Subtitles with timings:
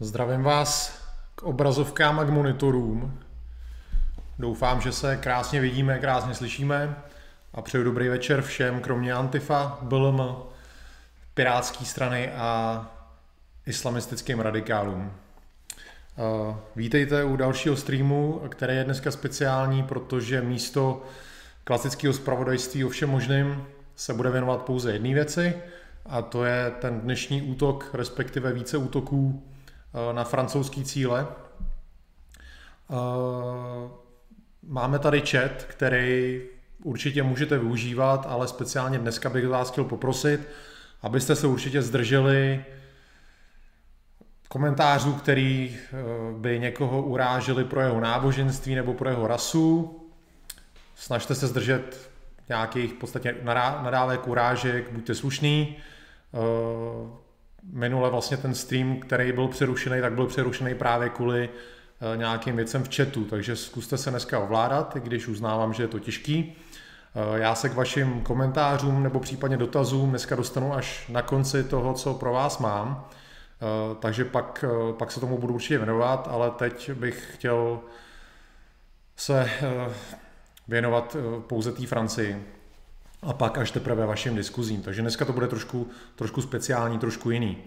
[0.00, 1.02] Zdravím vás
[1.34, 3.18] k obrazovkám a k monitorům.
[4.38, 6.96] Doufám, že se krásně vidíme, krásně slyšíme
[7.54, 10.36] a přeju dobrý večer všem, kromě Antifa, BLM,
[11.34, 12.86] Pirátské strany a
[13.66, 15.12] islamistickým radikálům.
[15.12, 21.02] Eh, vítejte u dalšího streamu, který je dneska speciální, protože místo
[21.64, 25.54] klasického zpravodajství o všem možným se bude věnovat pouze jedné věci
[26.06, 29.42] a to je ten dnešní útok, respektive více útoků
[30.12, 31.26] na francouzský cíle.
[32.90, 32.94] Eh,
[34.62, 36.42] máme tady chat, který
[36.84, 40.48] určitě můžete využívat, ale speciálně dneska bych vás chtěl poprosit,
[41.02, 42.64] abyste se určitě zdrželi
[44.48, 45.96] komentářů, který eh,
[46.38, 50.00] by někoho uráželi pro jeho náboženství nebo pro jeho rasu.
[50.94, 52.10] Snažte se zdržet
[52.48, 53.36] nějakých v podstatě
[53.82, 55.76] nadávek urážek, buďte slušný
[57.72, 62.84] minule vlastně ten stream, který byl přerušený, tak byl přerušený právě kvůli eh, nějakým věcem
[62.84, 66.56] v chatu, takže zkuste se dneska ovládat, když uznávám, že je to těžký.
[67.14, 71.94] Eh, já se k vašim komentářům nebo případně dotazům dneska dostanu až na konci toho,
[71.94, 74.64] co pro vás mám, eh, takže pak,
[74.98, 77.80] pak se tomu budu určitě věnovat, ale teď bych chtěl
[79.16, 79.50] se
[80.68, 82.55] věnovat pouze té Francii
[83.26, 84.82] a pak až teprve vašim diskuzím.
[84.82, 87.58] Takže dneska to bude trošku, trošku speciální, trošku jiný.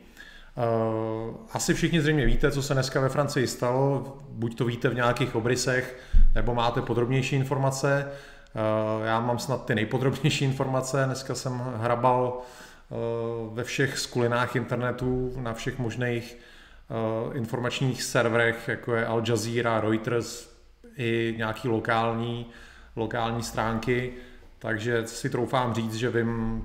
[0.56, 4.96] Uh, asi všichni zřejmě víte, co se dneska ve Francii stalo, buď to víte v
[4.96, 6.00] nějakých obrysech,
[6.36, 8.08] nebo máte podrobnější informace.
[8.08, 12.42] Uh, já mám snad ty nejpodrobnější informace, dneska jsem hrabal
[12.90, 16.38] uh, ve všech skulinách internetu, na všech možných
[17.34, 20.50] informačních serverech, jako je Al Jazeera, Reuters,
[20.98, 22.46] i nějaký lokální,
[22.96, 24.14] lokální stránky.
[24.60, 26.64] Takže si troufám říct, že vím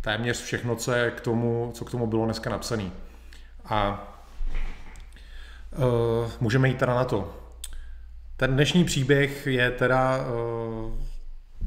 [0.00, 2.90] téměř všechno, co, je k tomu, co k tomu bylo dneska napsané.
[3.64, 4.08] A
[5.76, 7.36] uh, můžeme jít teda na to.
[8.36, 10.92] Ten dnešní příběh je teda uh,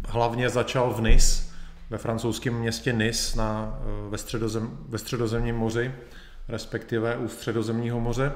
[0.07, 1.43] hlavně začal v Nice,
[1.89, 5.91] ve francouzském městě Nice na, uh, ve, středozem, ve středozemním moři,
[6.47, 8.31] respektive u středozemního moře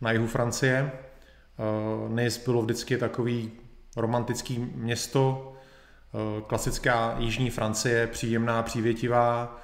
[0.00, 0.92] na jihu Francie.
[2.02, 3.52] Uh, nice bylo vždycky takový
[3.96, 5.54] romantický město,
[6.46, 9.58] klasická jižní Francie, příjemná, přívětivá,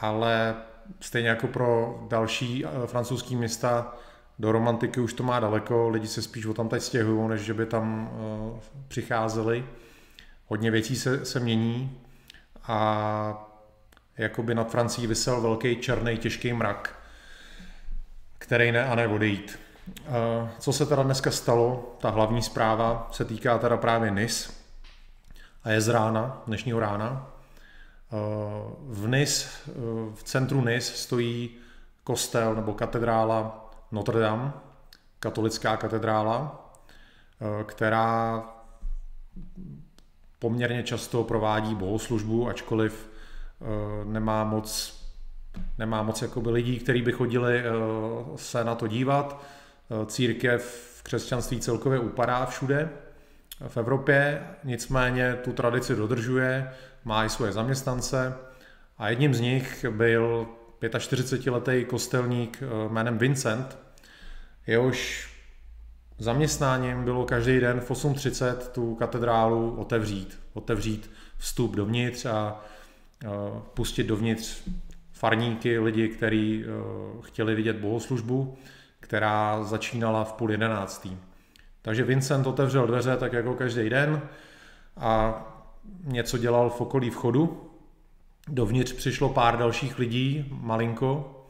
[0.00, 0.54] ale
[1.00, 3.94] stejně jako pro další eh, francouzský města
[4.38, 7.54] do romantiky už to má daleko, lidi se spíš o tam teď stěhují, než že
[7.54, 9.64] by tam eh, přicházeli.
[10.46, 11.98] Hodně věcí se, se mění
[12.64, 13.48] a
[14.18, 16.98] jakoby nad Francií vysel velký černý těžký mrak,
[18.38, 19.58] který ne a ne odejít.
[20.58, 24.58] Co se teda dneska stalo, ta hlavní zpráva se týká teda právě NIS,
[25.68, 27.30] a je z rána, dnešního rána.
[28.12, 28.16] Eh,
[28.88, 29.72] v Nis, eh,
[30.14, 31.50] v centru Nis stojí
[32.04, 34.52] kostel nebo katedrála Notre Dame,
[35.20, 36.70] katolická katedrála,
[37.40, 38.42] eh, která
[40.38, 43.10] poměrně často provádí bohoslužbu, ačkoliv
[44.04, 45.00] nemá moc,
[45.78, 47.62] nemá moc jakoby lidí, kteří by chodili
[48.36, 49.42] se na to dívat.
[50.06, 50.64] Církev
[50.98, 52.90] v křesťanství celkově upadá všude,
[53.66, 56.70] v Evropě, nicméně tu tradici dodržuje,
[57.04, 58.34] má i svoje zaměstnance
[58.98, 60.46] a jedním z nich byl
[60.82, 63.78] 45-letý kostelník eh, jménem Vincent,
[64.66, 65.28] jehož
[66.18, 72.64] zaměstnáním bylo každý den v 8.30 tu katedrálu otevřít, otevřít vstup dovnitř a
[73.24, 73.28] eh,
[73.74, 74.62] pustit dovnitř
[75.12, 76.68] farníky, lidi, kteří eh,
[77.22, 78.58] chtěli vidět bohoslužbu,
[79.00, 81.16] která začínala v půl jedenáctý.
[81.82, 84.22] Takže Vincent otevřel dveře tak jako každý den
[84.96, 85.42] a
[86.04, 87.70] něco dělal v okolí vchodu.
[88.48, 91.44] Dovnitř přišlo pár dalších lidí, malinko.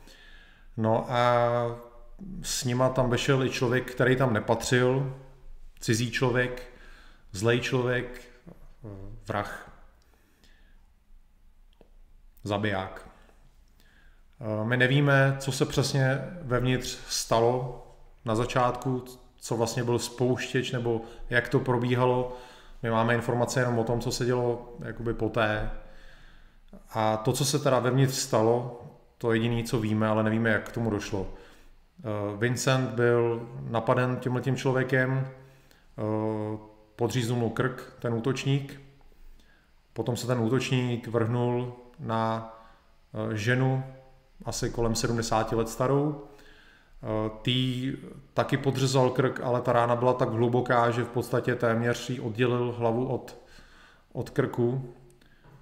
[0.76, 1.48] No a
[2.42, 5.16] s nima tam vešel i člověk, který tam nepatřil,
[5.80, 6.72] cizí člověk,
[7.32, 8.20] zlej člověk,
[9.28, 9.70] vrah,
[12.44, 13.08] zabiják.
[14.64, 17.86] My nevíme, co se přesně vevnitř stalo
[18.24, 19.04] na začátku,
[19.40, 21.00] co vlastně byl spouštěč, nebo
[21.30, 22.36] jak to probíhalo.
[22.82, 25.70] My máme informace jenom o tom, co se dělo jakoby poté.
[26.94, 28.82] A to, co se teda vevnitř stalo,
[29.18, 31.26] to jediné, co víme, ale nevíme, jak k tomu došlo.
[31.98, 35.28] Eh, Vincent byl napaden tímhle tím člověkem,
[35.98, 36.58] eh,
[36.96, 38.80] podříznul mu krk, ten útočník.
[39.92, 42.54] Potom se ten útočník vrhnul na
[43.14, 43.84] eh, ženu,
[44.44, 46.24] asi kolem 70 let starou,
[47.42, 47.92] tý
[48.34, 52.74] taky podřezal krk, ale ta rána byla tak hluboká, že v podstatě téměř jí oddělil
[52.78, 53.38] hlavu od,
[54.12, 54.94] od krku,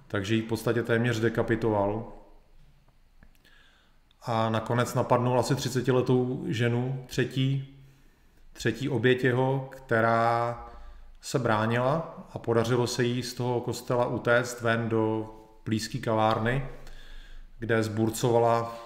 [0.07, 2.13] takže ji v podstatě téměř dekapitoval.
[4.21, 7.77] a nakonec napadnul asi 30-letou ženu, třetí,
[8.53, 10.65] třetí oběť jeho, která
[11.21, 15.33] se bránila a podařilo se jí z toho kostela utéct ven do
[15.65, 16.67] blízké kavárny,
[17.59, 18.79] kde zburcovala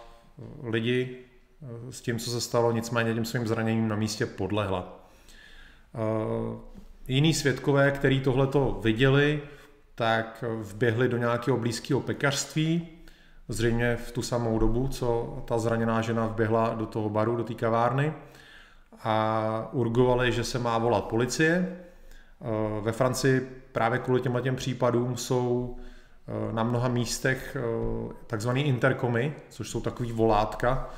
[0.64, 1.31] lidi
[1.90, 5.08] s tím, co se stalo, nicméně tím svým zraněním na místě podlehla.
[7.08, 9.42] Jiní svědkové, kteří tohleto viděli,
[9.96, 12.88] tak vběhli do nějakého blízkého pekařství,
[13.48, 17.54] zřejmě v tu samou dobu, co ta zraněná žena vběhla do toho baru, do té
[17.54, 18.14] kavárny
[19.04, 21.80] a urgovali, že se má volat policie.
[22.82, 25.78] Ve Francii právě kvůli těmhle těm případům jsou
[26.52, 27.58] na mnoha místech
[28.28, 30.90] takzvaný interkomy, což jsou takový volátka,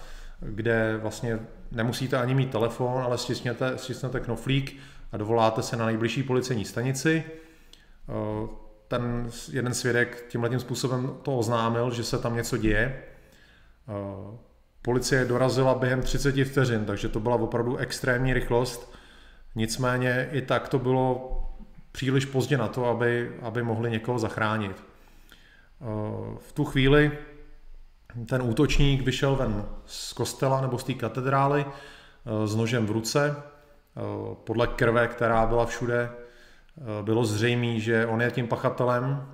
[0.46, 1.40] kde vlastně
[1.72, 4.78] nemusíte ani mít telefon, ale stisněte, stisněte knoflík
[5.12, 7.24] a dovoláte se na nejbližší policejní stanici.
[8.88, 13.04] Ten jeden svědek tímhle způsobem to oznámil, že se tam něco děje.
[14.82, 18.96] Policie dorazila během 30 vteřin, takže to byla opravdu extrémní rychlost.
[19.56, 21.40] Nicméně i tak to bylo
[21.92, 24.84] příliš pozdě na to, aby, aby mohli někoho zachránit.
[26.40, 27.12] V tu chvíli
[28.26, 31.66] ten útočník vyšel ven z kostela nebo z té katedrály
[32.46, 33.36] s nožem v ruce.
[34.44, 36.10] Podle krve, která byla všude,
[37.02, 39.28] bylo zřejmé, že on je tím pachatelem,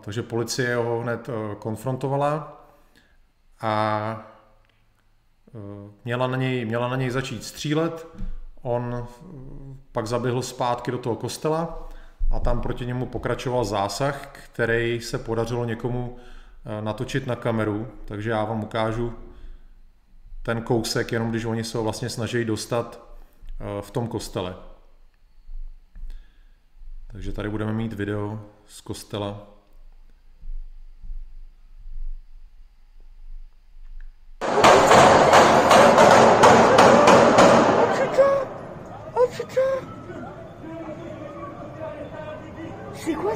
[0.00, 2.66] takže policie ho hned konfrontovala
[3.60, 4.26] a
[6.04, 8.06] měla na něj, měla na něj začít střílet.
[8.62, 9.06] On
[9.92, 11.88] pak zaběhl zpátky do toho kostela
[12.30, 16.39] a tam proti němu pokračoval zásah, který se podařilo někomu eh,
[16.80, 19.14] natočit na kameru, takže já vám ukážu
[20.42, 23.16] ten kousek, jenom když oni se ho vlastně snaží dostat
[23.60, 24.56] eh, v tom kostele.
[27.06, 29.50] Takže tady budeme mít video z kostela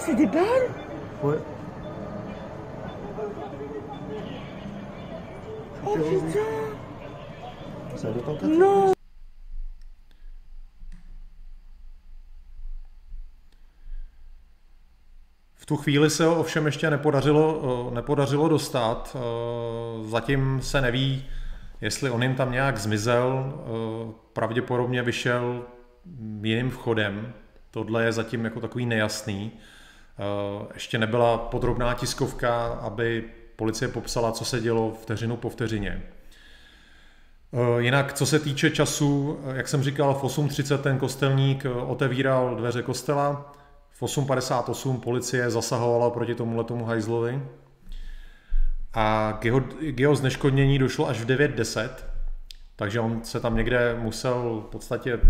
[0.05, 0.71] c'est des balles
[1.23, 1.39] Ouais.
[5.87, 5.99] Oh
[8.25, 8.95] putain Non
[15.55, 19.17] V tu chvíli se ho ovšem ještě nepodařilo, nepodařilo dostat.
[20.03, 21.25] Zatím se neví,
[21.81, 23.55] jestli on jim tam nějak zmizel.
[24.33, 25.65] Pravděpodobně vyšel
[26.43, 27.33] jiným vchodem.
[27.71, 29.53] Tohle je zatím jako takový nejasný.
[29.53, 36.03] Eh, ještě nebyla podrobná tiskovka, aby policie popsala, co se dělo vteřinu po vteřině.
[37.53, 42.57] Eh, jinak, co se týče času, eh, jak jsem říkal, v 8.30 ten kostelník otevíral
[42.57, 43.53] dveře kostela,
[43.91, 47.43] v 8.58 policie zasahovala proti tomu tomu hajzlovi.
[48.95, 51.89] A k jeho, k jeho zneškodnění došlo až v 9.10,
[52.77, 55.21] takže on se tam někde musel v podstatě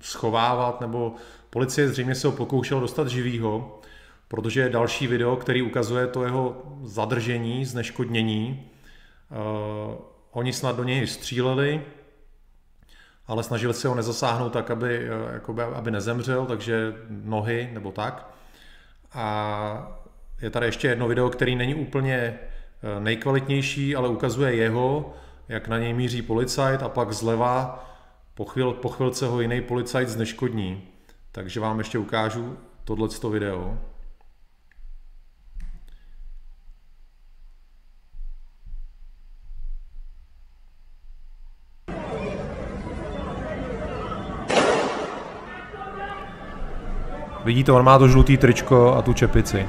[0.00, 1.16] schovávat nebo
[1.56, 3.75] Policie zřejmě se ho pokoušela dostat živýho,
[4.28, 8.70] protože je další video, který ukazuje to jeho zadržení, zneškodnění.
[9.30, 9.94] Uh,
[10.30, 11.82] oni snad do něj stříleli,
[13.26, 18.30] ale snažili se ho nezasáhnout tak, aby, uh, jakoby, aby nezemřel, takže nohy nebo tak.
[19.12, 19.98] A
[20.42, 22.38] je tady ještě jedno video, který není úplně
[22.96, 25.14] uh, nejkvalitnější, ale ukazuje jeho,
[25.48, 27.84] jak na něj míří policajt a pak zleva
[28.34, 30.82] po, chvíl, po chvilce ho jiný policajt zneškodní.
[31.32, 33.78] Takže vám ještě ukážu tohleto video.
[47.46, 49.66] Vidíte, on má to žlutý tričko a tu čepici.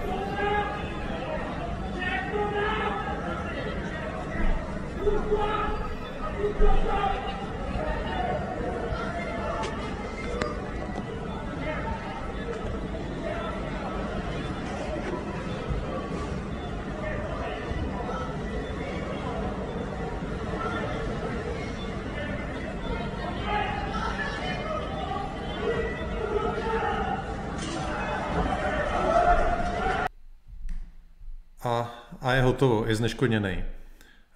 [32.98, 33.64] Zneškodněný.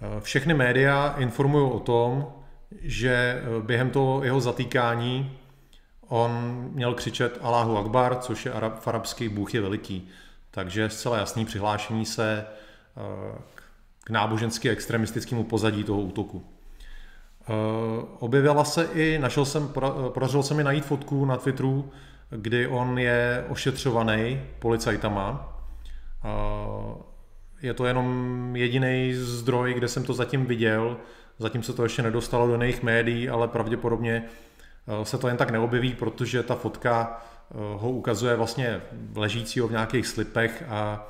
[0.01, 2.33] Eh, všechny média informují o tom,
[2.81, 5.37] že eh, během toho jeho zatýkání
[6.07, 6.31] on
[6.71, 10.09] měl křičet Allahu Akbar, což je arab, v arabský Bůh je veliký.
[10.51, 13.41] Takže zcela jasný přihlášení se eh,
[14.03, 16.45] k nábožensky extremistickému pozadí toho útoku.
[18.19, 19.73] Objevila se i, našel jsem,
[20.09, 21.91] podařilo se mi najít fotku na Twitteru,
[22.29, 25.57] kdy on je ošetřovaný policajtama
[27.61, 30.97] je to jenom jediný zdroj, kde jsem to zatím viděl.
[31.39, 35.51] Zatím se to ještě nedostalo do jiných médií, ale pravděpodobně eh, se to jen tak
[35.51, 38.81] neobjeví, protože ta fotka eh, ho ukazuje vlastně
[39.15, 41.07] ležícího v nějakých slipech a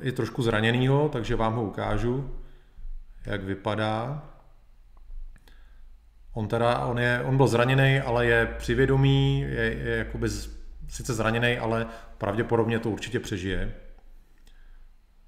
[0.00, 2.30] i trošku zraněnýho, takže vám ho ukážu,
[3.26, 4.22] jak vypadá.
[6.32, 10.28] On teda, on, je, on byl zraněný, ale je přivědomý, je, je jakoby
[10.88, 11.86] sice zraněný, ale
[12.18, 13.74] pravděpodobně to určitě přežije.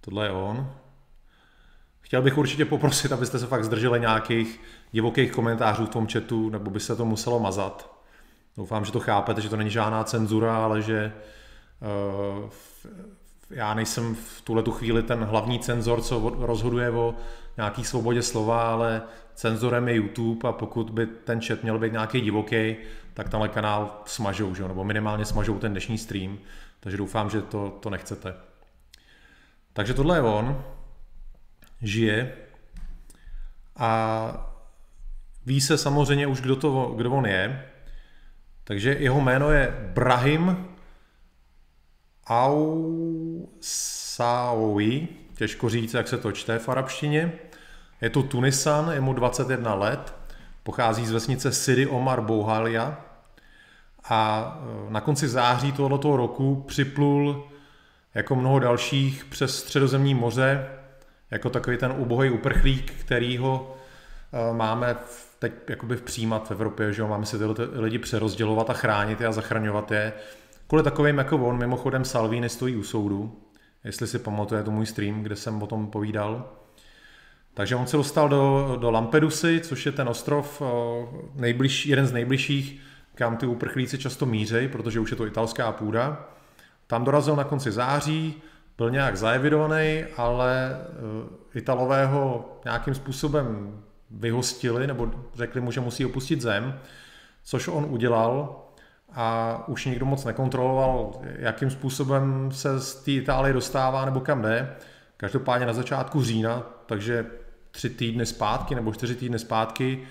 [0.01, 0.71] Tohle je on.
[2.01, 4.61] Chtěl bych určitě poprosit, abyste se fakt zdrželi nějakých
[4.93, 7.91] divokých komentářů v tom chatu, nebo by se to muselo mazat.
[8.57, 11.13] Doufám, že to chápete, že to není žádná cenzura, ale že
[12.43, 12.51] uh,
[13.51, 17.15] já nejsem v tuhle tu chvíli ten hlavní cenzor, co rozhoduje o
[17.57, 19.03] nějaký svobodě slova, ale
[19.35, 22.77] cenzorem je YouTube a pokud by ten chat měl být nějaký divoký,
[23.15, 24.69] tak tenhle kanál smažou, že?
[24.69, 26.39] nebo minimálně smažou ten dnešní stream,
[26.81, 28.50] takže doufám, že to, to nechcete.
[29.73, 30.65] Takže tohle je on,
[31.83, 32.33] žije
[33.77, 34.51] a
[35.47, 37.65] ví se samozřejmě už, kdo, to, kdo on je,
[38.65, 40.67] takže jeho jméno je Brahim
[43.61, 47.33] Saoui, těžko říct, jak se to čte v arabštině.
[48.01, 50.15] Je to Tunisan, je mu 21 let,
[50.63, 53.05] pochází z vesnice Sidi Omar Bouhalia
[54.11, 54.59] a
[54.89, 57.51] na konci září tohoto roku připlul
[58.15, 60.67] jako mnoho dalších přes středozemní moře,
[61.31, 63.77] jako takový ten ubohý uprchlík, který ho
[64.33, 64.97] e, máme
[65.39, 67.09] teď jakoby přijímat v Evropě, že jo?
[67.09, 70.13] máme si tyhle lidi přerozdělovat a chránit je a zachraňovat je.
[70.67, 73.41] Kvůli takovým jako on, mimochodem Salvini stojí u soudu,
[73.85, 76.53] jestli si pamatuje to můj stream, kde jsem o tom povídal.
[77.55, 80.63] Takže on se dostal do, do Lampedusy, což je ten ostrov,
[81.35, 82.81] nejbliž, jeden z nejbližších,
[83.15, 86.29] kam ty uprchlíci často mířejí, protože už je to italská půda.
[86.91, 88.43] Tam dorazil na konci září,
[88.79, 90.71] byl nějak zaevidovaný, ale
[91.55, 93.79] e, Italové ho nějakým způsobem
[94.11, 96.79] vyhostili, nebo řekli mu, že musí opustit zem,
[97.43, 98.63] což on udělal
[99.13, 104.77] a už nikdo moc nekontroloval, jakým způsobem se z té Itálie dostává nebo kam jde.
[105.17, 107.27] Každopádně na začátku října, takže
[107.71, 110.03] tři týdny zpátky nebo čtyři týdny zpátky,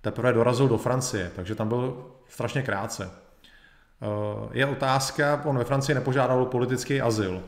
[0.00, 3.25] teprve dorazil do Francie, takže tam byl strašně krátce.
[4.52, 7.42] Je otázka, on ve Francii nepožádal politický azyl.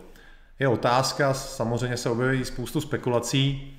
[0.59, 3.75] Je otázka, samozřejmě se objeví spoustu spekulací,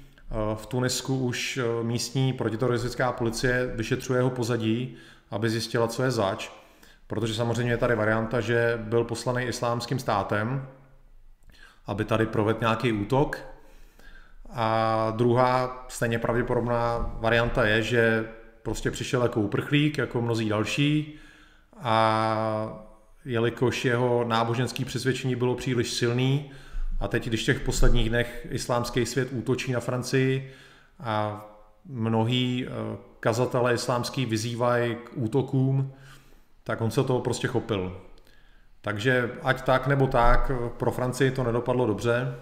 [0.55, 4.95] v Tunisku už eh, místní protiteroristická policie vyšetřuje jeho pozadí,
[5.31, 6.51] aby zjistila, co je zač.
[7.07, 10.67] Protože samozřejmě je tady varianta, že byl poslaný islámským státem,
[11.85, 13.39] aby tady provedl nějaký útok.
[14.49, 18.29] A druhá stejně pravděpodobná varianta je, že
[18.63, 21.19] prostě přišel jako uprchlík, jako mnozí další
[21.81, 22.86] a
[23.25, 26.51] jelikož jeho náboženský přesvědčení bylo příliš silný
[27.00, 30.53] a teď, když v těch posledních dnech islámský svět útočí na Francii
[31.00, 31.45] a
[31.86, 35.93] mnohí eh, kazatelé islámský vyzývají k útokům,
[36.63, 38.01] tak on se toho prostě chopil.
[38.81, 42.36] Takže ať tak nebo tak, pro Francii to nedopadlo dobře.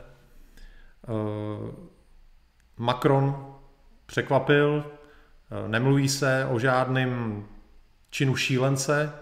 [1.07, 1.71] Eh,
[2.77, 3.55] Macron
[4.05, 7.45] překvapil, eh, nemluví se o žádném
[8.09, 9.13] činu šílence,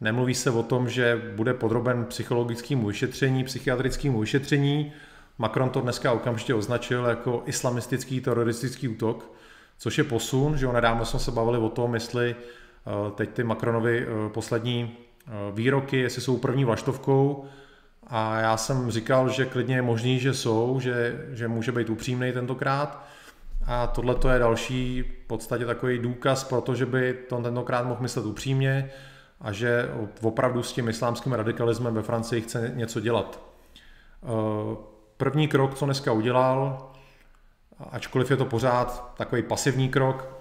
[0.00, 4.92] nemluví se o tom, že bude podroben psychologickému vyšetření, psychiatrickému vyšetření.
[5.38, 9.32] Macron to dneska okamžitě označil jako islamistický teroristický útok,
[9.78, 12.36] což je posun, že nedávno jsme se bavili o tom, jestli
[12.88, 17.44] Eh, teď ty Macronovi eh, poslední eh, výroky, jestli jsou první vlaštovkou,
[18.10, 22.32] a já jsem říkal, že klidně je možný, že jsou, že, že může být upřímný
[22.32, 23.04] tentokrát.
[23.66, 27.86] A tohle to je další v podstatě takový důkaz pro to, že by to tentokrát
[27.86, 28.90] mohl myslet upřímně
[29.40, 29.90] a že
[30.22, 33.40] opravdu s tím islámským radikalismem ve Francii chce něco dělat.
[35.16, 36.90] První krok, co dneska udělal,
[37.90, 40.38] ačkoliv je to pořád takový pasivní krok,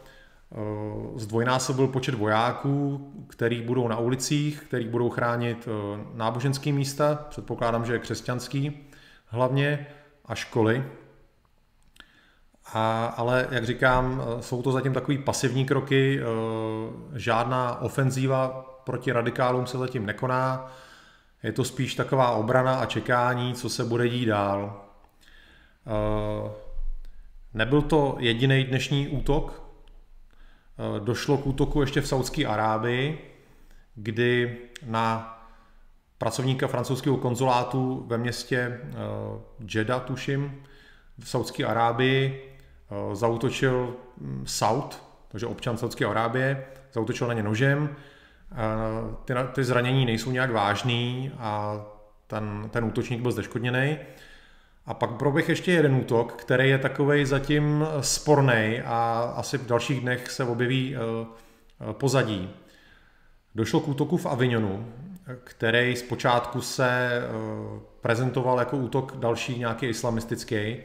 [0.51, 7.85] Eh, zdvojnásobil počet vojáků, který budou na ulicích, který budou chránit eh, náboženské místa, předpokládám,
[7.85, 8.87] že je křesťanský
[9.25, 9.87] hlavně,
[10.25, 10.83] a školy.
[12.73, 16.19] A, ale jak říkám, eh, jsou to zatím takový pasivní kroky,
[17.15, 20.71] žádná ofenzíva proti radikálům se zatím nekoná,
[21.43, 24.81] je to spíš taková obrana a čekání, co se bude dít dál.
[27.53, 29.67] Nebyl to jediný dnešní útok,
[30.77, 33.33] Eh, došlo k útoku ještě v Saudské Arábii,
[33.95, 35.33] kdy na
[36.17, 40.63] pracovníka francouzského konzulátu ve městě eh, Jeddah, tuším,
[41.19, 42.53] v Saudské Arábii
[42.91, 47.95] eh, zautočil hm, Saud, takže občan Saudské Arábie, zautočil na ně nožem.
[49.25, 51.81] Ty, ty zranění nejsou nějak vážný a
[52.27, 53.97] ten, ten útočník byl zdeškodněný.
[54.85, 60.01] A pak proběh ještě jeden útok, který je takový zatím sporný a asi v dalších
[60.01, 60.95] dnech se objeví
[61.91, 62.49] pozadí.
[63.55, 64.87] Došlo k útoku v Avignonu,
[65.43, 67.21] který zpočátku se
[68.01, 70.75] prezentoval jako útok další nějaký islamistický.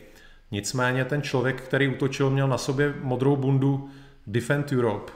[0.50, 3.90] Nicméně ten člověk, který útočil, měl na sobě modrou bundu
[4.26, 5.12] Defend Europe.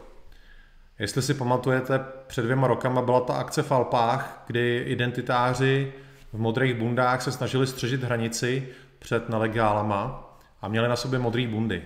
[0.98, 5.92] Jestli si pamatujete, před dvěma rokama byla ta akce v Alpách, kdy identitáři
[6.32, 10.22] v modrých bundách se snažili střežit hranici před nelegálama
[10.62, 11.82] a měli na sobě modré bundy.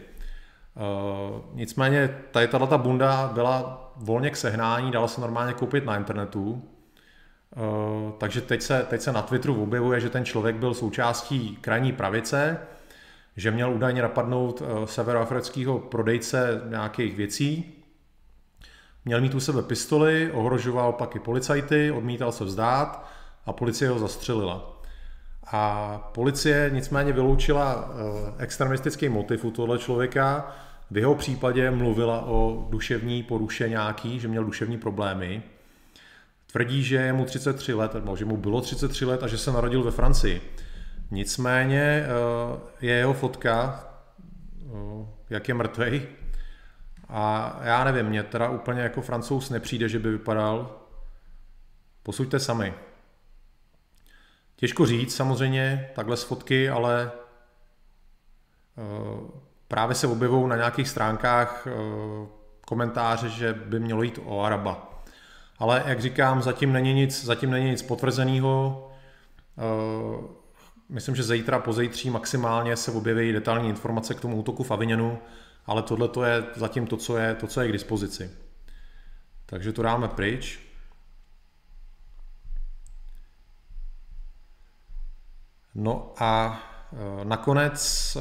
[0.75, 6.53] Uh, nicméně tady tato bunda byla volně k sehnání, dala se normálně koupit na internetu.
[6.53, 11.93] Uh, takže teď se, teď se na Twitteru objevuje, že ten člověk byl součástí krajní
[11.93, 12.59] pravice,
[13.37, 17.80] že měl údajně napadnout uh, severoafrického prodejce nějakých věcí.
[19.05, 23.09] Měl mít u sebe pistoli, ohrožoval pak i policajty, odmítal se vzdát
[23.47, 24.81] a policie ho zastřelila.
[25.53, 30.57] A policie nicméně vyloučila eh, extremistický motiv u tohle člověka.
[30.91, 35.43] V jeho případě mluvila o duševní poruše nějaký, že měl duševní problémy.
[36.53, 39.53] Tvrdí, že je mu 33 let, nebo že mu bylo 33 let a že se
[39.53, 40.41] narodil ve Francii.
[41.11, 42.07] Nicméně eh,
[42.81, 43.85] je jeho fotka,
[44.61, 46.03] eh, jak je mrtvej.
[47.11, 50.81] A já nevím, mně teda úplně jako francouz nepřijde, že by vypadal.
[52.03, 52.75] Posuďte sami.
[54.57, 57.11] Těžko říct samozřejmě takhle z fotky, ale
[58.79, 59.31] eh,
[59.69, 61.71] právě se objevují na nějakých stránkách eh,
[62.67, 65.03] komentáře, že by mělo jít o Araba.
[65.59, 68.91] Ale jak říkám, zatím není nic, zatím není nic potvrzeného.
[69.59, 70.23] Eh,
[70.89, 75.19] myslím, že zítra, pozejtří maximálně se objeví detailní informace k tomu útoku v Avignonu,
[75.67, 78.31] ale tohle to je zatím to, co je, to, co je k dispozici.
[79.47, 80.61] Takže to dáme pryč.
[85.75, 88.21] No a e, nakonec e,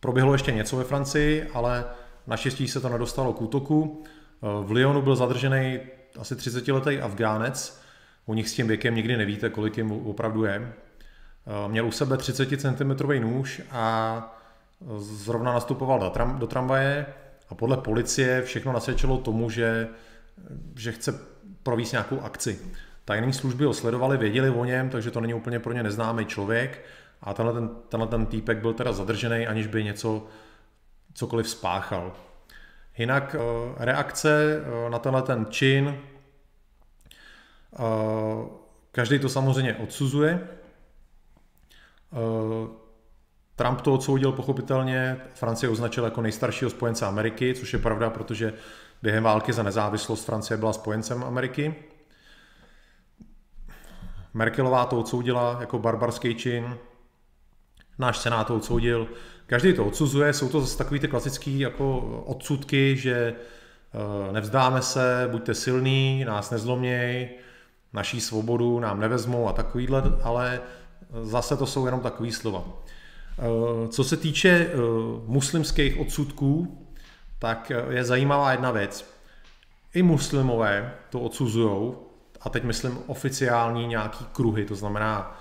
[0.00, 1.84] proběhlo ještě něco ve Francii, ale
[2.26, 4.04] naštěstí se to nedostalo k útoku.
[4.04, 5.78] E, v Lyonu byl zadržený
[6.18, 7.82] asi 30-letý Afgánec,
[8.26, 10.72] u nich s tím věkem nikdy nevíte, kolik jim opravdu je.
[11.66, 14.37] Měl u sebe 30 cm nůž a
[14.98, 17.06] zrovna nastupoval do, tram, do tramvaje
[17.48, 19.88] a podle policie všechno nasvědčilo tomu, že,
[20.76, 21.20] že chce
[21.62, 22.60] províst nějakou akci.
[23.04, 26.84] Tajné služby ho sledovali, věděli o něm, takže to není úplně pro ně neznámý člověk.
[27.22, 30.26] A tenhle ten, tenhle ten týpek byl teda zadržený, aniž by něco
[31.14, 32.12] cokoliv spáchal.
[32.98, 33.38] Jinak eh,
[33.84, 35.98] reakce eh, na tenhle ten čin,
[37.74, 37.78] eh,
[38.92, 40.48] každý to samozřejmě odsuzuje.
[43.58, 48.52] Trump to odsoudil pochopitelně, Francie označil jako nejstaršího spojence Ameriky, což je pravda, protože
[49.02, 51.74] během války za nezávislost Francie byla spojencem Ameriky.
[54.34, 56.76] Merkelová to odsoudila jako barbarský čin,
[57.98, 59.08] náš senát to odsoudil,
[59.46, 65.28] každý to odsuzuje, jsou to zase takový ty klasický jako odsudky, že eh, nevzdáme se,
[65.30, 67.30] buďte silní, nás nezloměj,
[67.92, 70.60] naší svobodu nám nevezmou a takovýhle, ale
[71.22, 72.64] zase to jsou jenom takový slova.
[73.38, 74.76] Eh, co se týče eh,
[75.26, 76.78] muslimských odsudků,
[77.38, 79.18] tak je zajímavá jedna věc.
[79.94, 81.94] I muslimové to odsuzují,
[82.40, 85.40] a teď myslím oficiální nějaký kruhy, to znamená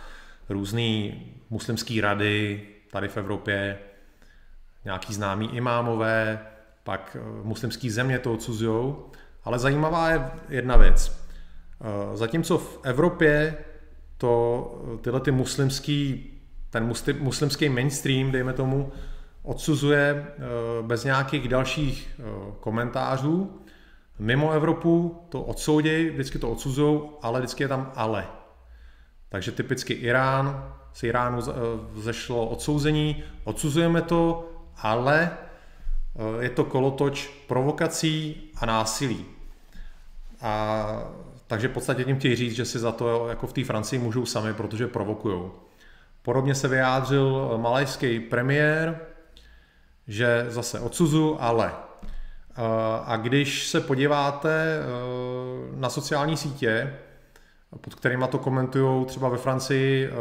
[0.49, 3.79] různý muslimský rady tady v Evropě,
[4.85, 6.39] nějaký známí imámové,
[6.83, 8.95] pak eh, muslimský země to odsuzují,
[9.43, 11.27] ale zajímavá je jedna věc.
[11.81, 13.57] Eh, zatímco v Evropě
[14.17, 16.33] to tyhle ty muslimský,
[16.69, 18.91] ten muslimský mainstream, dejme tomu,
[19.43, 20.41] odsuzuje eh,
[20.81, 22.19] bez nějakých dalších
[22.59, 23.61] komentářů,
[24.19, 28.27] Mimo Evropu to odsoudí, vždycky to odsuzují, ale vždycky je tam ale.
[29.29, 31.53] Takže typicky Irán, z Iránu eh,
[31.95, 39.25] zešlo odsouzení, odsuzujeme to, ale eh, je to kolotoč provokací a násilí.
[40.41, 41.03] A,
[41.47, 44.25] takže v podstatě tím chtějí říct, že si za to jako v té Francii můžou
[44.25, 45.51] sami, protože provokují.
[46.27, 48.99] Podobně se vyjádřil malajský premiér,
[50.07, 51.71] že zase odsuzu, ale
[53.05, 54.85] a když se podíváte eh,
[55.75, 56.93] na sociální sítě,
[57.81, 60.13] pod kterými to komentují třeba ve Francii eh,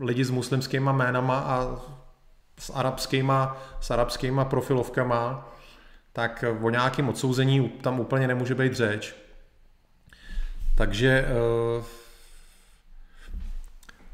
[0.00, 1.80] lidi s muslimskýma jménama a
[2.58, 5.52] s arabskýma, s arabskýma profilovkama,
[6.12, 9.14] tak o nějakém odsouzení tam úplně nemůže být řeč.
[10.76, 12.03] Takže eh,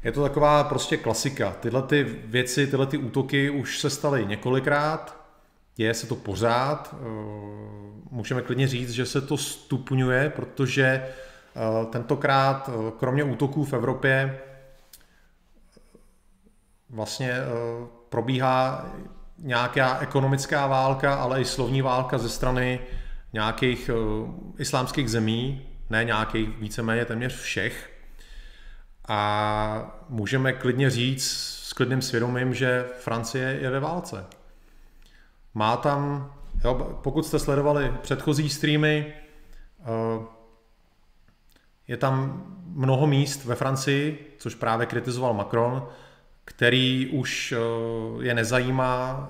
[0.03, 1.55] je to taková prostě klasika.
[1.59, 5.21] Tyhle ty věci, tyhle ty útoky už se staly několikrát,
[5.75, 6.95] děje se to pořád.
[6.95, 7.05] Eh,
[8.11, 14.39] můžeme klidně říct, že se to stupňuje, protože eh, tentokrát, eh, kromě útoků v Evropě,
[16.89, 17.33] vlastně
[18.09, 18.85] probíhá
[19.37, 22.79] nějaká ekonomická válka, ale i slovní válka ze strany
[23.33, 23.89] nějakých
[24.57, 27.90] islámských zemí, ne nějakých, víceméně téměř všech.
[29.13, 31.31] A můžeme klidně říct
[31.63, 34.25] s klidným svědomím, že Francie je ve válce.
[35.53, 36.31] Má tam,
[36.63, 39.13] jo, pokud jste sledovali předchozí streamy,
[39.79, 40.25] eh,
[41.87, 45.87] je tam mnoho míst ve Francii, což právě kritizoval Macron,
[46.45, 47.57] který už eh,
[48.23, 49.29] je nezajímá,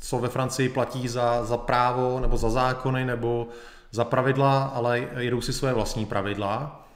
[0.00, 3.48] co ve Francii platí za, za právo nebo za zákony nebo
[3.90, 6.87] za pravidla, ale jedou si své vlastní pravidla.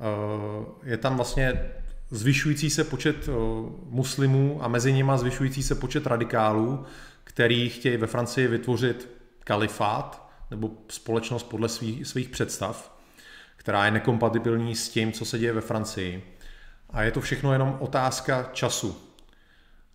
[0.00, 1.70] Eh, je tam vlastně
[2.10, 3.28] zvyšující se počet
[3.84, 6.84] muslimů a mezi nimi zvyšující se počet radikálů,
[7.24, 9.08] který chtějí ve Francii vytvořit
[9.44, 12.98] kalifát nebo společnost podle svých, svých představ,
[13.56, 16.36] která je nekompatibilní s tím, co se děje ve Francii.
[16.90, 18.96] A je to všechno jenom otázka času.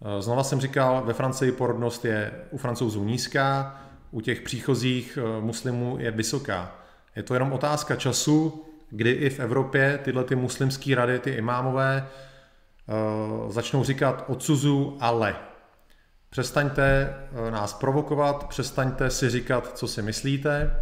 [0.02, 5.41] Eh, znova jsem říkal, ve Francii porodnost je u francouzů nízká, u těch příchozích eh,
[5.41, 6.76] muslimů je vysoká.
[7.15, 12.08] Je to jenom otázka času, kdy i v Evropě tyhle ty muslimské rady, ty imámové,
[12.08, 15.36] eh, začnou říkat odsuzu ale.
[16.36, 17.15] Přestaňte
[17.48, 20.80] eh, nás provokovat, přestaňte si říkat, co si myslíte.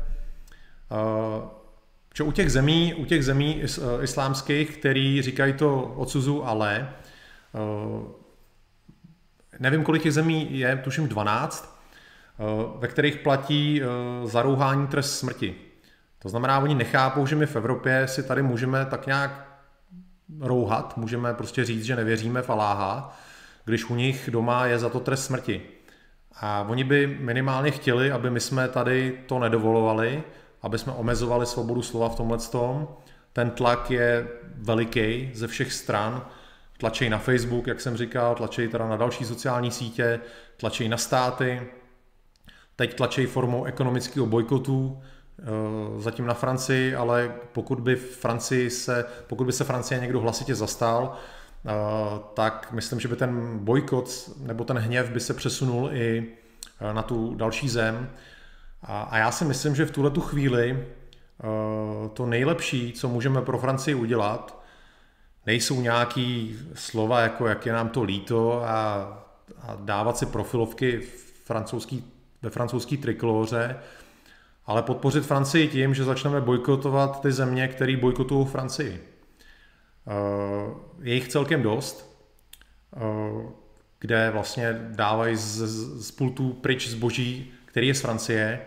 [2.14, 6.90] Čo eh, u těch zemí, u těch zemí eh, islámských, který říkají to odsuzu, ale
[9.60, 11.80] nevím, kolik těch zemí je, tuším 12,
[12.80, 13.82] ve kterých platí
[14.24, 15.56] zarouhání trest smrti.
[16.24, 19.48] To znamená, oni nechápou, že my v Evropě si tady můžeme tak nějak
[20.40, 23.18] rouhat, můžeme prostě říct, že nevěříme v Aláha,
[23.66, 25.62] když u nich doma je za to trest smrti.
[26.36, 30.24] A oni by minimálně chtěli, aby my jsme tady to nedovolovali,
[30.62, 32.88] aby jsme omezovali svobodu slova v tomhle tom.
[33.34, 36.26] Ten tlak je veliký ze všech stran.
[36.78, 40.20] Tlačej na Facebook, jak jsem říkal, tlačej teda na další sociální sítě,
[40.58, 41.62] tlačej na státy,
[42.76, 45.02] teď tlačej formou ekonomického bojkotu,
[45.98, 51.18] zatím na Francii, ale pokud by, Francii se, pokud by se Francie někdo hlasitě zastal,
[51.66, 56.28] Eh, tak myslím, že by ten bojkot nebo ten hněv by se přesunul i
[56.82, 58.10] eh, na tu další zem.
[58.84, 63.58] A já si myslím, že v tuhle tu chvíli eh, to nejlepší, co můžeme pro
[63.58, 64.64] Francii udělat,
[65.46, 68.96] nejsou nějaký slova, jako jak je nám to líto a,
[69.62, 71.02] a dávat si profilovky
[71.44, 73.76] francouzský, ve francouzský trikoloře,
[74.66, 79.04] ale podpořit Francii tím, že začneme bojkotovat ty země, které bojkotují Francii.
[80.08, 82.26] Eh, je jich celkem dost,
[82.96, 83.00] eh,
[84.00, 85.58] kde vlastně dávají z,
[86.08, 88.62] z pultu pryč zboží, který je z Francie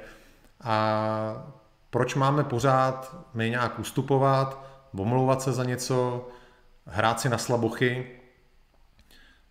[0.61, 1.53] a
[1.91, 4.67] proč máme pořád my nějak ustupovat,
[4.99, 6.29] omlouvat se za něco,
[6.87, 8.07] hrát si na slabochy.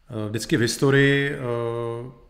[0.09, 1.39] Eh, vždycky v historii,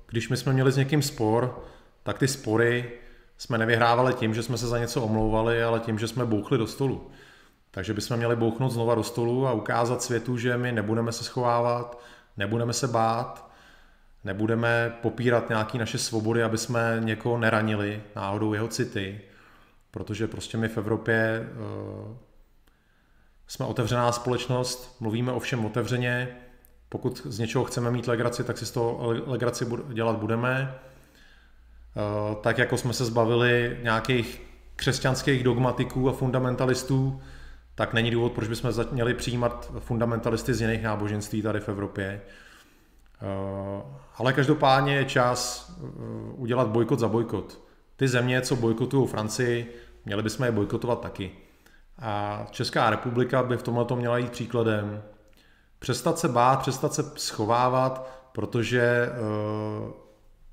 [0.07, 1.63] když my jsme měli s někým spor,
[2.03, 2.91] tak ty spory
[3.37, 6.67] jsme nevyhrávali tím, že jsme se za něco omlouvali, ale tím, že jsme bouchli do
[6.67, 7.11] stolu.
[7.71, 12.01] Takže bychom měli bouchnout znova do stolu a ukázat světu, že my nebudeme se schovávat,
[12.37, 13.51] nebudeme se bát,
[14.23, 19.21] nebudeme popírat nějaké naše svobody, aby jsme někoho neranili náhodou jeho city,
[19.91, 21.47] protože prostě my v Evropě
[22.07, 22.15] uh,
[23.47, 26.27] jsme otevřená společnost, mluvíme o všem otevřeně,
[26.89, 30.75] pokud z něčeho chceme mít legraci, tak si z toho legraci dělat budeme.
[31.95, 34.41] Uh, tak jako jsme se zbavili nějakých
[34.75, 37.21] křesťanských dogmatiků a fundamentalistů,
[37.75, 42.21] tak není důvod, proč bychom měli přijímat fundamentalisty z jiných náboženství tady v Evropě.
[43.21, 43.83] Eh,
[44.17, 45.83] ale každopádně je čas eh,
[46.35, 47.61] udělat bojkot za bojkot.
[47.95, 51.31] Ty země, co bojkotují Francii, měli bychom je bojkotovat taky.
[51.99, 55.03] A Česká republika by v tomhle měla jít příkladem.
[55.79, 60.04] Přestat se bát, přestat se schovávat, protože eh,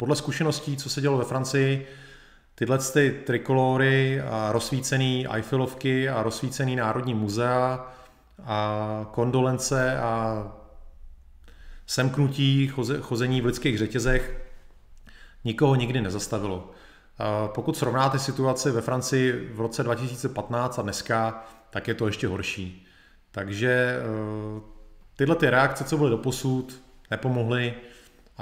[0.02, 1.86] podle zkušeností, co se dělo ve Francii,
[2.54, 7.92] tyhle ty trikolory a rozsvícený Eiffelovky a rozsvícený Národní muzea
[8.44, 10.46] a kondolence a
[11.86, 14.46] semknutí, chození v lidských řetězech
[15.44, 16.70] nikoho nikdy nezastavilo.
[17.46, 22.86] Pokud srovnáte situaci ve Francii v roce 2015 a dneska, tak je to ještě horší.
[23.30, 24.60] Takže eh,
[25.16, 27.74] tyhle ty reakce, co byly do posud, nepomohly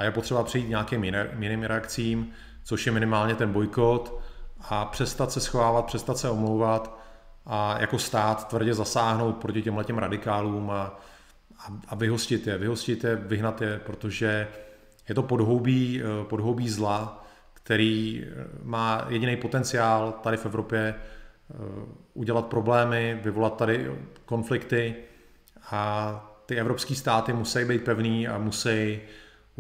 [0.00, 1.04] a je potřeba přijít nějakým
[1.40, 2.32] jiným reakcím
[2.62, 4.20] což je minimálně ten bojkot
[4.68, 6.98] a přestat se schovávat, přestat se omlouvat
[7.46, 11.00] a jako stát tvrdě zasáhnout proti těmhle těm radikálům a,
[11.58, 14.48] a, a vyhostit je, vyhostit je, vyhnat je, protože
[15.08, 21.54] je to podhoubí, eh, podhoubí zla, který eh, má jediný potenciál tady v Evropě eh,
[22.14, 23.92] udělat problémy, vyvolat tady
[24.24, 24.94] konflikty
[25.70, 29.00] a ty evropské státy musí být pevný a musí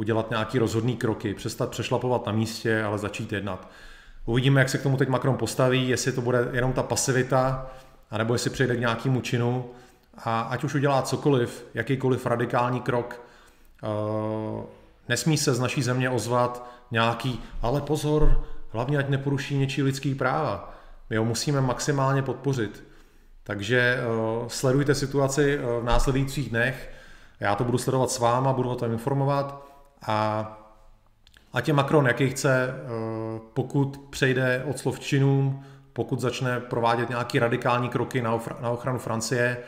[0.00, 3.68] udělat nějaký rozhodný kroky, přestat přešlapovat na místě, ale začít jednat.
[4.24, 7.70] Uvidíme, jak se k tomu teď Macron postaví, jestli to bude jenom ta pasivita,
[8.10, 9.70] anebo jestli přejde k nějakému činu
[10.24, 13.20] a ať už udělá cokoliv, jakýkoliv radikální krok,
[13.82, 14.64] uh,
[15.08, 20.74] nesmí se z naší země ozvat nějaký, ale pozor, hlavně ať neporuší něčí lidský práva.
[21.10, 22.84] My ho musíme maximálně podpořit.
[23.42, 23.98] Takže
[24.40, 26.90] uh, sledujte situaci uh, v následujících dnech.
[27.40, 29.69] Já to budu sledovat s váma, budu o tom informovat
[30.06, 30.46] a
[31.52, 37.38] ať je Macron, jaký chce, uh, pokud přejde od slov činům, pokud začne provádět nějaké
[37.40, 39.58] radikální kroky na, na ochranu Francie,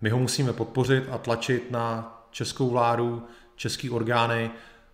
[0.00, 4.50] my ho musíme podpořit a tlačit na českou vládu, české orgány,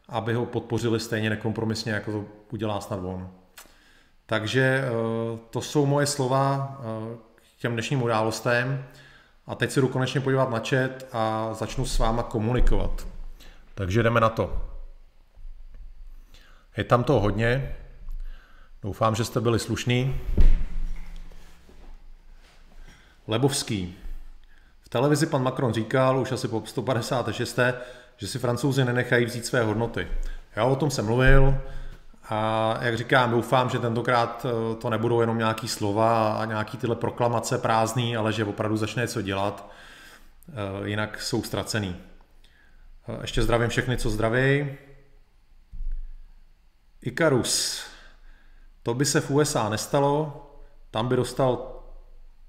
[0.08, 3.30] aby ho podpořili stejně nekompromisně, jako to udělá snad on.
[4.26, 4.84] Takže
[5.50, 6.80] to jsou moje slova
[7.58, 8.84] těm dnešním událostem.
[9.46, 13.06] A teď se jdu konečně podívat na chat a začnu s váma komunikovat.
[13.74, 14.71] Takže jdeme na to.
[16.76, 17.76] Je tam to hodně.
[18.82, 20.20] Doufám, že jste byli slušní.
[23.28, 23.94] Lebovský.
[24.80, 27.58] V televizi pan Macron říkal už asi po 156.
[28.16, 30.08] že si francouzi nenechají vzít své hodnoty.
[30.56, 31.58] Já o tom jsem mluvil,
[32.28, 36.96] a jak říkám, doufám, že tentokrát eh, to nebudou jenom nějaký slova a nějaký tyhle
[36.96, 39.70] proklamace prázdný, ale že opravdu začne něco dělat,
[40.48, 41.96] eh, jinak jsou ztracený.
[43.08, 44.76] Eh, ještě zdravím všechny, co zdraví.
[47.02, 47.82] Ikarus.
[48.82, 50.46] To by se v USA nestalo,
[50.90, 51.82] tam by dostal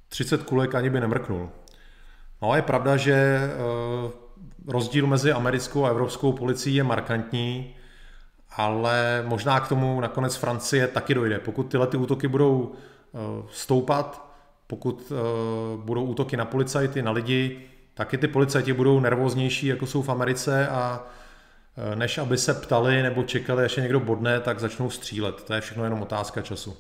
[0.08, 1.50] 30 kulek, ani by nemrknul.
[2.42, 3.40] No je pravda, že
[4.68, 7.76] rozdíl mezi americkou a evropskou policií je markantní
[8.58, 11.40] ale možná k tomu nakonec Francie taky dojde.
[11.40, 13.18] Pokud tyhle ty útoky budou eh,
[13.52, 14.34] stoupat,
[14.68, 15.16] pokud eh,
[15.78, 17.62] budou útoky na policajty, na lidi,
[17.94, 21.23] taky ty policajti budou nervóznější, jako jsou v Americe a eh,
[21.96, 25.44] než aby se ptali nebo čekali, až je někdo bodne, tak začnou střílet.
[25.44, 26.78] To je všechno jenom otázka času.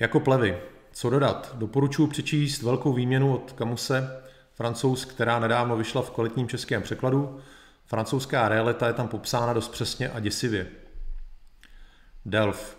[0.00, 0.58] Jako plevy.
[0.92, 1.52] Co dodat?
[1.54, 4.22] Doporučuji přečíst velkou výměnu od Kamuse,
[4.54, 7.40] francouz, která nedávno vyšla v kvalitním českém překladu.
[7.86, 10.66] Francouzská realita je tam popsána dost přesně a děsivě.
[12.26, 12.78] Delf.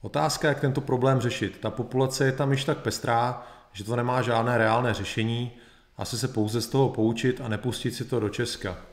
[0.00, 1.58] Otázka, jak tento problém řešit.
[1.58, 5.52] Ta populace je tam již tak pestrá, že to nemá žádné reálné řešení,
[5.96, 8.91] asi se pouze z toho poučit a nepustit si to do Česka.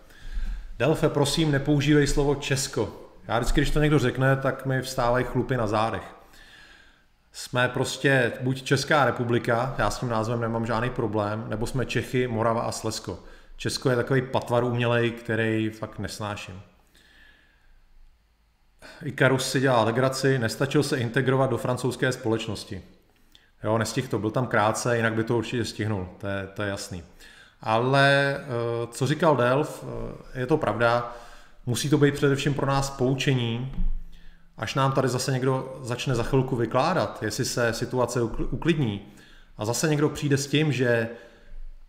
[0.79, 3.11] Delfe, prosím, nepoužívej slovo Česko.
[3.27, 6.15] Já vždycky, když to někdo řekne, tak mi vstávají chlupy na zádech.
[7.31, 12.27] Jsme prostě buď Česká republika, já s tím názvem nemám žádný problém, nebo jsme Čechy,
[12.27, 13.19] Morava a Slezsko.
[13.57, 16.61] Česko je takový patvar umělej, který fakt nesnáším.
[19.03, 22.81] Ikarus si dělal legraci, nestačil se integrovat do francouzské společnosti.
[23.63, 26.69] Jo, nestihl to, byl tam krátce, jinak by to určitě stihnul, to je, to je
[26.69, 27.03] jasný.
[27.61, 29.83] Ale eh, co říkal Delf,
[30.33, 31.15] eh, je to pravda,
[31.65, 33.71] musí to být především pro nás poučení,
[34.57, 39.01] až nám tady zase někdo začne za chvilku vykládat, jestli se situace uklidní
[39.57, 41.09] a zase někdo přijde s tím, že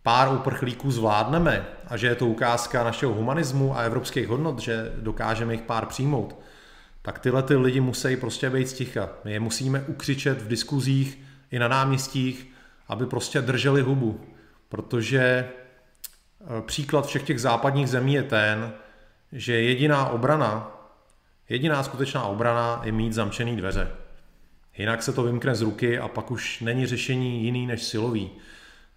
[0.03, 5.53] pár uprchlíků zvládneme a že je to ukázka našeho humanismu a evropských hodnot, že dokážeme
[5.53, 6.39] jich pár přijmout,
[7.01, 9.09] tak tyhle ty lidi musí prostě být sticha.
[9.23, 11.19] My je musíme ukřičet v diskuzích
[11.51, 12.51] i na náměstích,
[12.87, 14.19] aby prostě drželi hubu.
[14.69, 15.49] Protože
[16.65, 18.73] příklad všech těch západních zemí je ten,
[19.31, 20.71] že jediná obrana,
[21.49, 23.91] jediná skutečná obrana je mít zamčený dveře.
[24.77, 28.31] Jinak se to vymkne z ruky a pak už není řešení jiný než silový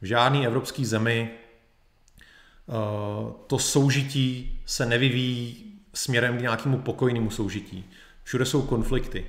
[0.01, 2.73] v žádné evropské zemi eh,
[3.47, 7.91] to soužití se nevyvíjí směrem k nějakému pokojnému soužití.
[8.23, 9.27] Všude jsou konflikty.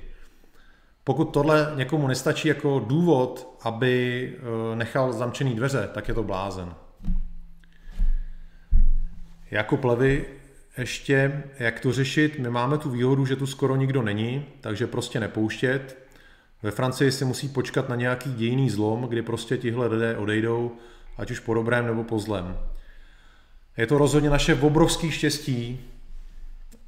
[1.04, 6.74] Pokud tohle někomu nestačí jako důvod, aby eh, nechal zamčený dveře, tak je to blázen.
[9.50, 10.24] Jako plevy
[10.78, 15.20] ještě, jak to řešit, my máme tu výhodu, že tu skoro nikdo není, takže prostě
[15.20, 16.06] nepouštět,
[16.62, 20.72] ve Francii si musí počkat na nějaký dějný zlom, kdy prostě tihle lidé odejdou,
[21.16, 22.58] ať už po dobrém nebo po zlem.
[23.76, 25.80] Je to rozhodně naše obrovské štěstí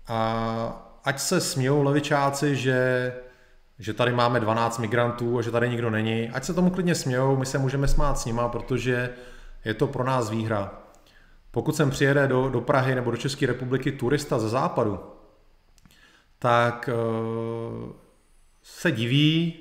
[0.07, 3.13] a ať se smějou levičáci, že,
[3.79, 7.37] že tady máme 12 migrantů a že tady nikdo není, ať se tomu klidně smějou,
[7.37, 9.11] my se můžeme smát s nima, protože
[9.65, 10.88] je to pro nás výhra.
[11.51, 15.01] Pokud sem přijede do, do Prahy nebo do České republiky turista ze západu,
[16.39, 17.93] tak uh,
[18.63, 19.55] se diví,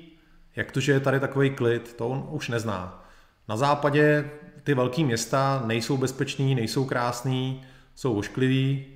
[0.56, 3.04] jak to, že je tady takový klid, to on už nezná.
[3.48, 4.30] Na západě
[4.62, 7.62] ty velké města nejsou bezpečný, nejsou krásný,
[7.94, 8.86] jsou ošklivý.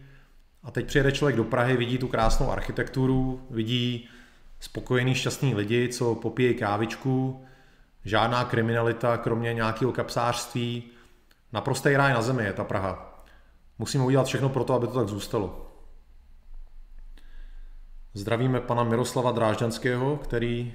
[0.63, 4.09] A teď přijede člověk do Prahy, vidí tu krásnou architekturu, vidí
[4.61, 7.45] spokojený, šťastný lidi, co popíjí kávičku,
[8.05, 10.85] žádná kriminalita, kromě nějakého kapsářství,
[11.53, 13.25] Naprostý ráj na zemi je ta Praha.
[13.79, 15.73] Musíme udělat všechno pro to, aby to tak zůstalo.
[18.15, 20.73] Zdravíme pana Miroslava Drážďanského, který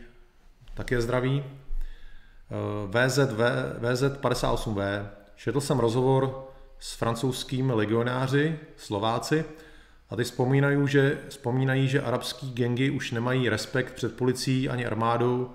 [0.73, 1.43] také zdraví.
[2.87, 3.39] VZV,
[3.79, 5.07] VZ58V.
[5.35, 6.47] Četl jsem rozhovor
[6.79, 9.45] s francouzskými legionáři, Slováci,
[10.09, 15.53] a ty vzpomínají, že, vzpomínají, že arabský gengy už nemají respekt před policií ani armádou,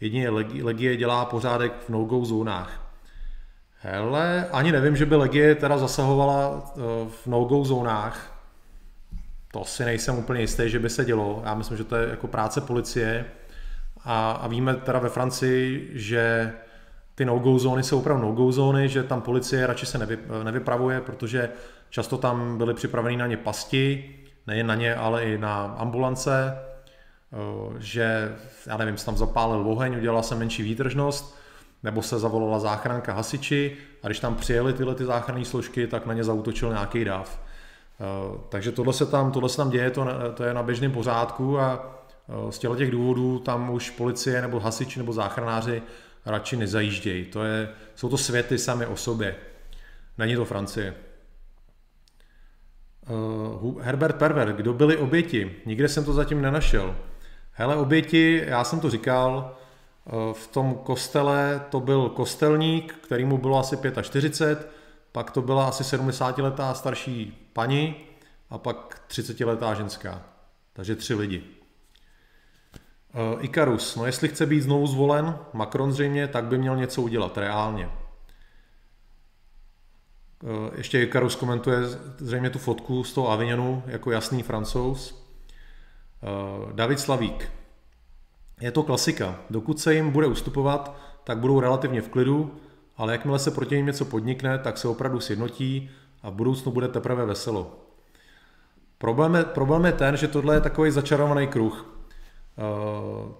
[0.00, 0.30] jedině
[0.62, 2.81] Legie dělá pořádek v no-go zónách.
[3.84, 8.44] Hele, ani nevím, že by Legie teda zasahovala eh, v no-go zónách.
[9.52, 11.42] To si nejsem úplně jistý, že by se dělo.
[11.44, 13.24] Já myslím, že to je jako práce policie.
[14.04, 16.52] A, a víme teda ve Francii, že
[17.14, 21.50] ty no-go zóny jsou opravdu no-go zóny, že tam policie radši se nevy, nevypravuje, protože
[21.90, 24.14] často tam byly připraveny na ně pasti,
[24.46, 26.58] nejen na ně, ale i na ambulance,
[27.32, 27.36] eh,
[27.78, 31.41] že, já nevím, se tam zapálil oheň, udělala se menší výtržnost,
[31.82, 36.14] nebo se zavolala záchranka hasiči a když tam přijeli tyhle ty záchranné složky, tak na
[36.14, 37.40] ně zautočil nějaký dáv.
[38.00, 41.58] Eh, takže tohle se tam, tohle se tam děje, to, to je na běžném pořádku
[41.58, 41.96] a
[42.28, 45.82] eh, z těchto těch důvodů tam už policie nebo hasiči nebo záchranáři
[46.26, 47.24] radši nezajíždějí.
[47.24, 49.36] To je, jsou to světy sami o sobě.
[50.18, 50.94] Není to Francie.
[53.60, 55.56] Uh, Herbert Perver, kdo byli oběti?
[55.66, 56.96] Nikde jsem to zatím nenašel.
[57.52, 59.56] Hele, oběti, já jsem to říkal,
[60.32, 64.70] v tom kostele to byl kostelník, který mu bylo asi 45,
[65.12, 67.96] pak to byla asi 70-letá starší paní
[68.50, 70.22] a pak 30-letá ženská.
[70.72, 71.44] Takže tři lidi.
[73.14, 77.38] Uh, Ikarus, no jestli chce být znovu zvolen, Macron zřejmě, tak by měl něco udělat
[77.38, 77.86] reálně.
[77.86, 77.92] Uh,
[80.76, 81.78] ještě Ikarus komentuje
[82.18, 85.22] zřejmě tu fotku z toho Avignonu jako jasný francouz.
[86.72, 87.52] David Slavík.
[88.62, 89.40] Je to klasika.
[89.50, 92.54] Dokud se jim bude ustupovat, tak budou relativně v klidu,
[92.96, 95.90] ale jakmile se proti ním něco podnikne, tak se opravdu sjednotí
[96.22, 97.78] a v budoucnu bude teprve veselo.
[98.98, 101.86] Problém je, problém je ten, že tohle je takový začarovaný kruh.
[102.58, 103.32] Eh,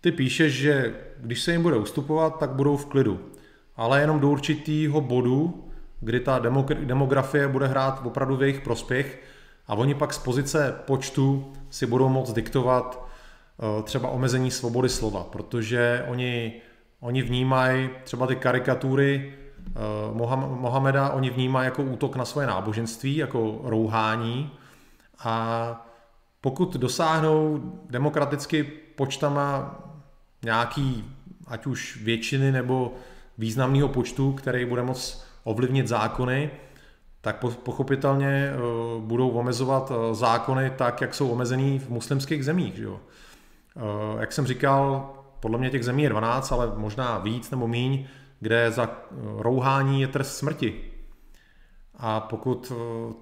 [0.00, 3.20] ty píšeš, že když se jim bude ustupovat, tak budou v klidu.
[3.76, 5.64] Ale jenom do určitého bodu,
[6.00, 6.40] kdy ta
[6.84, 9.22] demografie bude hrát opravdu v jejich prospěch
[9.66, 13.07] a oni pak z pozice počtu si budou moct diktovat
[13.82, 16.52] třeba omezení svobody slova, protože oni,
[17.00, 19.34] oni vnímají třeba ty karikatury
[19.68, 19.72] eh,
[20.38, 24.50] Mohameda, oni vnímají jako útok na svoje náboženství, jako rouhání
[25.18, 25.86] a
[26.40, 28.64] pokud dosáhnou demokraticky
[28.96, 29.80] počtama
[30.44, 31.04] nějaký,
[31.46, 32.94] ať už většiny nebo
[33.38, 36.50] významného počtu, který bude moct ovlivnit zákony,
[37.20, 38.56] tak pochopitelně eh,
[39.00, 42.74] budou omezovat eh, zákony tak, jak jsou omezený v muslimských zemích.
[42.76, 43.00] Že jo?
[43.76, 48.06] Eh, jak jsem říkal, podle mě těch zemí je 12, ale možná víc nebo míň,
[48.40, 48.90] kde za
[49.38, 50.80] rouhání je trest smrti.
[51.94, 52.72] A pokud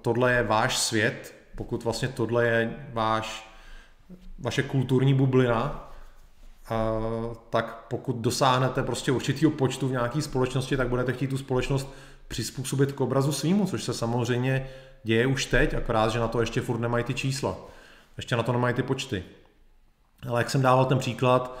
[0.01, 3.51] tohle je váš svět, pokud vlastně tohle je váš,
[4.39, 5.93] vaše kulturní bublina,
[7.49, 11.93] tak pokud dosáhnete prostě určitého počtu v nějaké společnosti, tak budete chtít tu společnost
[12.27, 14.69] přizpůsobit k obrazu svýmu, což se samozřejmě
[15.03, 17.57] děje už teď, akorát, že na to ještě furt nemají ty čísla.
[18.17, 19.23] Ještě na to nemají ty počty.
[20.27, 21.57] Ale jak jsem dával ten příklad,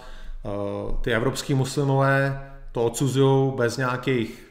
[1.01, 4.47] ty evropský muslimové to odsuzují bez nějakých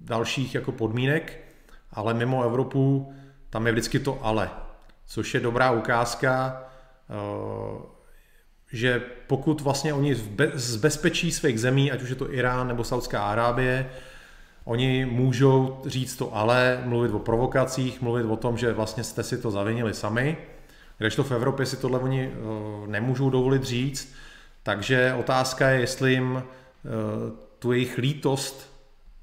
[0.00, 1.40] dalších jako podmínek,
[1.92, 3.12] ale mimo Evropu
[3.50, 4.50] tam je vždycky to ale,
[5.06, 6.62] což je dobrá ukázka,
[7.10, 7.82] eh,
[8.72, 10.14] že pokud vlastně oni
[10.54, 13.90] z bezpečí svých zemí, ať už je to Irán nebo Saudská Arábie,
[14.64, 19.38] oni můžou říct to ale, mluvit o provokacích, mluvit o tom, že vlastně jste si
[19.38, 20.36] to zavinili sami,
[21.16, 24.14] to v Evropě si tohle oni eh, nemůžou dovolit říct,
[24.62, 26.88] takže otázka je, jestli jim eh,
[27.58, 28.72] tu jejich lítost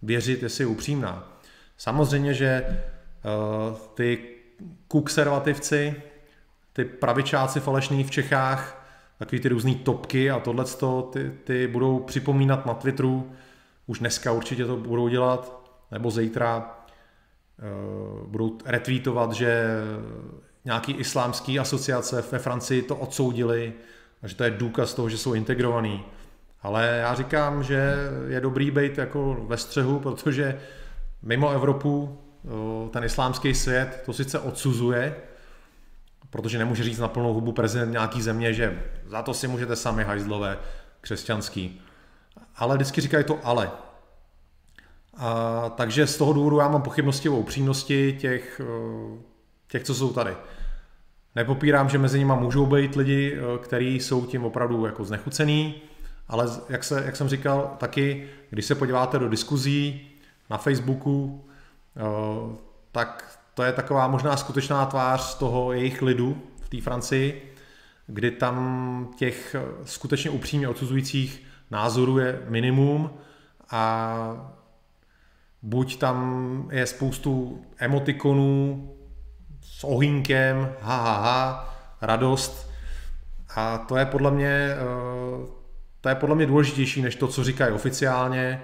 [0.01, 1.31] věřit, jestli je upřímná.
[1.77, 2.65] Samozřejmě, že
[3.25, 4.27] Eh, ty
[4.87, 5.95] konzervativci,
[6.73, 8.87] ty pravičáci falešní v Čechách,
[9.19, 10.65] takový ty různý topky a tohle
[11.11, 13.31] ty, ty budou připomínat na Twitteru,
[13.87, 16.79] už dneska určitě to budou dělat, nebo zítra
[18.27, 19.67] budou retweetovat, že
[20.65, 23.73] nějaký islámský asociace ve Francii to odsoudili,
[24.23, 26.05] a že to je důkaz toho, že jsou integrovaný.
[26.61, 27.93] Ale já říkám, že
[28.27, 30.59] je dobrý být jako ve střehu, protože
[31.21, 32.19] mimo Evropu
[32.91, 35.15] ten islámský svět to sice odsuzuje,
[36.29, 40.03] protože nemůže říct na plnou hubu prezident nějaký země, že za to si můžete sami
[40.03, 40.57] hajzlové
[41.01, 41.81] křesťanský.
[42.55, 43.71] Ale vždycky říkají to ale.
[45.17, 48.61] A, takže z toho důvodu já mám pochybnosti o upřímnosti těch,
[49.67, 50.31] těch, co jsou tady.
[51.35, 55.75] Nepopírám, že mezi nimi můžou být lidi, kteří jsou tím opravdu jako znechucený,
[56.27, 60.07] ale jak, se, jak jsem říkal, taky, když se podíváte do diskuzí,
[60.49, 61.45] na Facebooku,
[62.91, 67.53] tak to je taková možná skutečná tvář toho jejich lidu v té Francii,
[68.07, 73.09] kdy tam těch skutečně upřímně odsuzujících názorů je minimum
[73.71, 74.53] a
[75.61, 78.89] buď tam je spoustu emotikonů
[79.77, 82.71] s ohýnkem, ha, ha, ha, radost
[83.55, 85.65] a to je podle mě eh,
[86.05, 88.61] to je podle mě důležitější než to, co říkají oficiálně.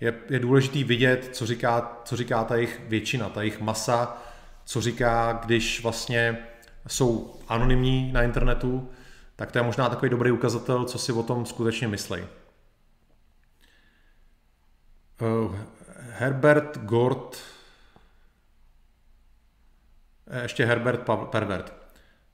[0.00, 4.22] Je, je důležitý vidět, co říká, co říká ta jejich většina, ta jejich masa,
[4.64, 6.38] co říká, když vlastně
[6.86, 8.90] jsou anonymní na internetu,
[9.36, 12.22] tak to je možná takový dobrý ukazatel, co si o tom skutečně myslí.
[15.20, 15.56] Uh,
[16.10, 17.53] Herbert Gord, eh,
[20.42, 21.72] ještě Herbert Pervert.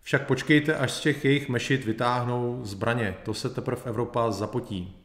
[0.02, 4.96] Však počkejte, až z těch jejich mešit vytáhnou zbraně, to se teprve Evropa zapotí.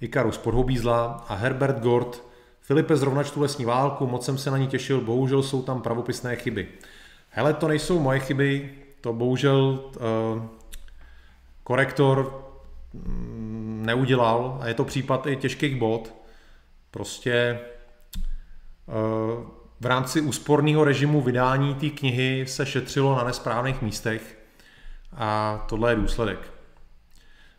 [0.00, 2.22] Ikarus podhobízla a Herbert Gord.
[2.60, 6.36] Filipe zrovna čtu lesní válku, moc jsem se na ní těšil, bohužel jsou tam pravopisné
[6.36, 6.68] chyby.
[7.28, 10.42] Hele, to nejsou moje chyby, to bohužel uh,
[11.62, 12.44] korektor
[12.92, 16.14] mm, neudělal a je to případ i těžkých bod.
[16.90, 17.60] Prostě
[18.86, 24.38] uh, v rámci úsporného režimu vydání té knihy se šetřilo na nesprávných místech
[25.12, 26.38] a tohle je důsledek.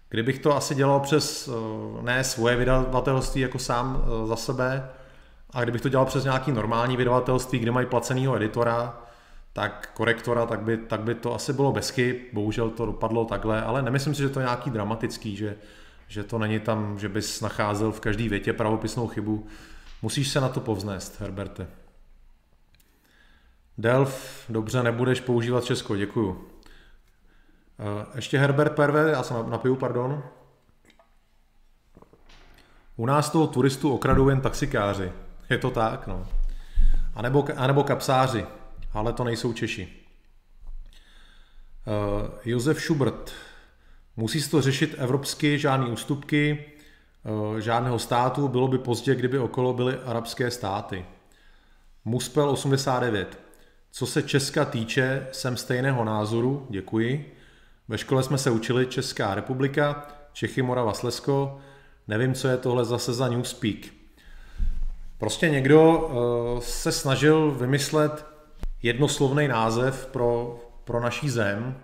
[0.09, 4.89] Kdybych to asi dělal přes uh, ne svoje vydavatelství jako sám za sebe,
[5.53, 9.01] a kdybych to dělal přes nějaký normální vydavatelství, kde mají placenýho editora,
[9.53, 13.61] tak korektora, tak by, tak by to asi bylo bez chyb, bohužel to dopadlo takhle,
[13.61, 15.55] ale nemyslím si, že to je nějaký dramatický, že,
[16.07, 19.47] že to není tam, že bys nacházel v každé větě pravopisnou chybu.
[20.01, 21.80] Musíš se na to povznést, Herberte.
[23.81, 26.47] Delf, dobře, nebudeš používat Česko, děkuju.
[27.79, 30.23] Eh, ještě Herbert Perve, já jsem napiju, pardon.
[32.95, 35.11] U nás toho turistu okradou jen taxikáři.
[35.49, 36.27] Je to tak, no.
[37.15, 38.45] A nebo, a nebo kapsáři
[38.93, 39.93] ale to nejsou Češi.
[41.85, 43.31] Uh, Josef Schubert.
[44.17, 46.65] Musí se to řešit evropsky, žádné ústupky,
[47.23, 51.05] uh, žádného státu, bylo by pozdě, kdyby okolo byly arabské státy.
[52.05, 53.40] Muspel 89.
[53.93, 57.35] Co se Česka týče, jsem stejného názoru, děkuji.
[57.87, 61.59] Ve škole jsme se učili Česká republika, Čechy, Morava, Slesko.
[62.07, 63.77] Nevím, co je tohle zase za Newspeak.
[65.17, 68.25] Prostě někdo uh, se snažil vymyslet
[68.83, 71.77] jednoslovný název pro, pro naší zem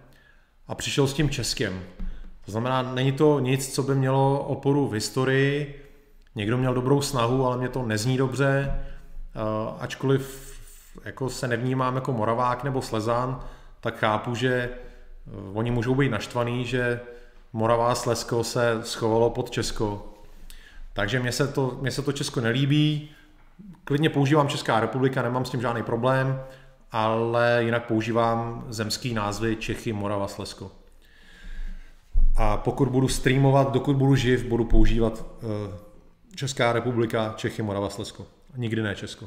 [0.68, 1.84] a přišel s tím českým.
[2.45, 5.84] To znamená, není to nic, co by mělo oporu v historii,
[6.36, 8.74] někdo měl dobrou snahu, ale mě to nezní dobře,
[9.80, 10.47] ačkoliv
[11.06, 13.39] jako se nevnímám jako Moravák nebo Slezán,
[13.82, 14.70] tak chápu, že e,
[15.54, 17.00] oni můžou být naštvaný, že
[17.54, 20.14] Moravá Slezko se schovalo pod Česko.
[20.93, 23.10] Takže mně se to, mně se to Česko nelíbí,
[23.84, 26.41] klidně používám Česká republika, nemám s tím žádný problém,
[26.91, 30.72] ale jinak používám zemský názvy Čechy, Morava, Slezsko.
[32.36, 35.50] A pokud budu streamovat, dokud budu živ, budu používat uh,
[36.36, 38.26] Česká republika, Čechy, Morava, Slezsko.
[38.56, 39.26] Nikdy ne Česko.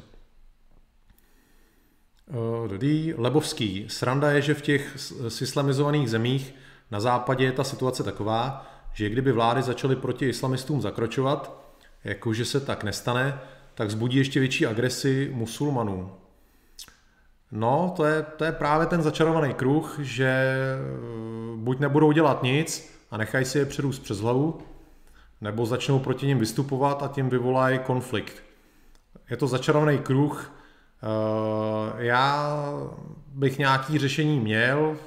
[2.33, 3.85] Uh, Lebovský.
[3.89, 4.97] Sranda je, že v těch
[5.41, 6.55] islamizovaných zemích
[6.91, 11.61] na západě je ta situace taková, že kdyby vlády začaly proti islamistům zakročovat,
[12.03, 13.39] jakože se tak nestane,
[13.75, 16.11] tak zbudí ještě větší agresi musulmanů.
[17.51, 20.77] No, to je, to je právě ten začarovaný kruh, že eh,
[21.55, 24.57] buď nebudou dělat nic a nechají si je přerůst přes hlavu,
[25.41, 28.43] nebo začnou proti ním vystupovat a tím vyvolají konflikt.
[29.29, 30.60] Je to začarovaný kruh.
[31.03, 32.55] Eh, já
[33.27, 34.97] bych nějaký řešení měl,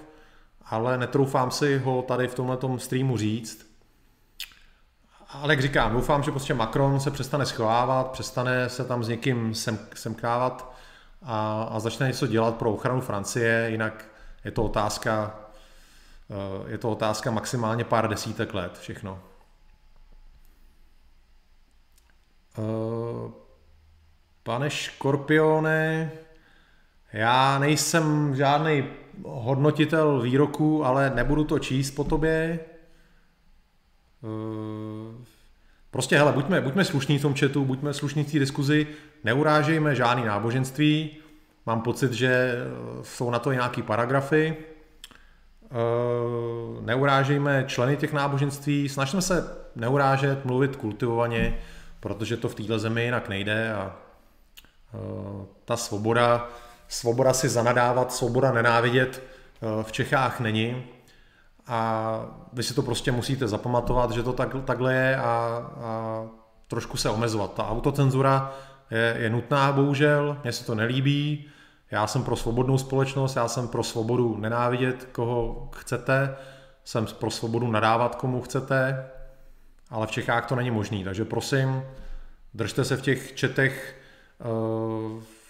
[0.66, 3.66] ale netroufám si ho tady v tomhle streamu říct.
[5.28, 9.54] Ale jak říkám, doufám, že prostě Macron se přestane schovávat, přestane se tam s někým
[9.54, 10.74] sem, semknávat
[11.22, 14.04] a, a začne něco dělat pro ochranu Francie, jinak
[14.44, 15.38] je to otázka,
[16.30, 19.20] eh, je to otázka maximálně pár desítek let všechno.
[24.44, 26.12] Pane Škorpione,
[27.12, 28.84] já nejsem žádný
[29.24, 32.60] hodnotitel výroku, ale nebudu to číst po tobě.
[34.24, 35.24] Eh,
[35.90, 38.86] Prostě hele, buďme, buďme slušní v tom chatu, buďme slušní v té diskuzi,
[39.24, 41.16] neurážejme žádný náboženství.
[41.66, 42.60] Mám pocit, že eh,
[43.02, 44.56] jsou na to nějaký paragrafy.
[45.64, 45.68] Eh,
[46.80, 51.58] neurážejme členy těch náboženství, snažme se neurážet, mluvit kultivovaně,
[52.00, 54.03] protože to v této zemi jinak nejde a
[55.64, 56.48] ta svoboda,
[56.88, 59.22] svoboda si zanadávat, svoboda nenávidět
[59.82, 60.84] v Čechách není.
[61.66, 62.20] A
[62.52, 66.22] vy si to prostě musíte zapamatovat, že to tak, takhle je a, a
[66.68, 67.54] trošku se omezovat.
[67.54, 68.52] Ta autocenzura
[68.90, 71.46] je, je nutná, bohužel, mně se to nelíbí,
[71.90, 76.36] já jsem pro svobodnou společnost, já jsem pro svobodu nenávidět, koho chcete,
[76.84, 79.06] jsem pro svobodu nadávat, komu chcete,
[79.90, 81.82] ale v Čechách to není možný, takže prosím,
[82.54, 84.00] držte se v těch četech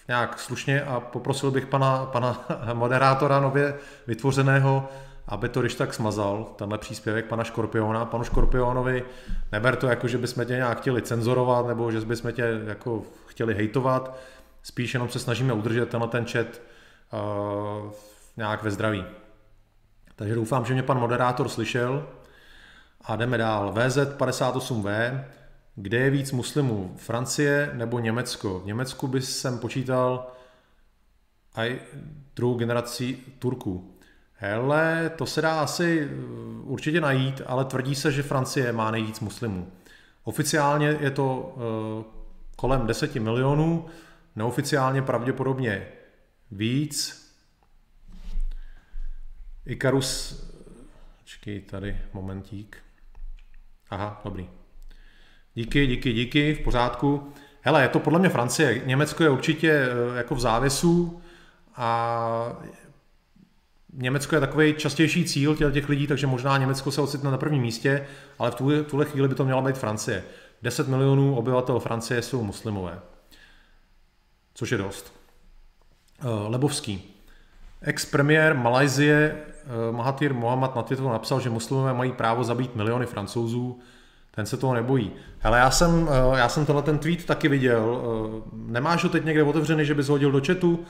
[0.07, 3.75] nějak slušně a poprosil bych pana, pana moderátora nově
[4.07, 4.89] vytvořeného,
[5.27, 8.05] aby to když tak smazal, tenhle příspěvek pana Škorpiona.
[8.05, 9.03] Panu Škorpionovi
[9.51, 13.53] neber to jako, že bychom tě nějak chtěli cenzorovat, nebo že bychom tě jako chtěli
[13.53, 14.17] hejtovat,
[14.63, 17.91] spíš jenom se snažíme udržet tenhle ten chat uh,
[18.37, 19.05] nějak ve zdraví.
[20.15, 22.07] Takže doufám, že mě pan moderátor slyšel
[23.01, 23.73] a jdeme dál.
[23.73, 25.19] VZ58V,
[25.75, 26.95] kde je víc muslimů?
[26.97, 28.59] Francie nebo Německo?
[28.59, 30.31] V Německu by jsem počítal
[31.55, 31.79] i
[32.35, 33.95] druhou generaci Turků.
[34.33, 39.19] Hele, to se dá asi uh, určitě najít, ale tvrdí se, že Francie má nejvíc
[39.19, 39.71] muslimů.
[40.23, 42.13] Oficiálně je to uh,
[42.55, 43.85] kolem 10 milionů,
[44.35, 45.87] neoficiálně pravděpodobně
[46.51, 47.25] víc.
[49.65, 50.43] Ikarus,
[51.23, 52.77] čekej tady momentík.
[53.89, 54.49] Aha, dobrý.
[55.55, 57.33] Díky, díky, díky, v pořádku.
[57.61, 58.81] Hele, je to podle mě Francie.
[58.85, 61.21] Německo je určitě uh, jako v závěsu
[61.75, 62.57] a
[63.93, 68.07] Německo je takový častější cíl těch lidí, takže možná Německo se ocitne na prvním místě,
[68.39, 70.23] ale v tuhle, tuhle chvíli by to měla být Francie.
[70.61, 72.99] 10 milionů obyvatel Francie jsou muslimové,
[74.53, 75.13] což je dost.
[76.19, 77.03] Eh, Lebovský.
[77.81, 83.79] Ex-premiér Malajzie eh, Mahathir Mohamad na Twitteru napsal, že muslimové mají právo zabít miliony francouzů,
[84.35, 85.11] ten se toho nebojí.
[85.39, 88.01] Hele, já jsem, eh, já jsem tenhle ten tweet taky viděl.
[88.53, 90.85] Nemáš ho teď někde otevřený, že bys hodil do chatu?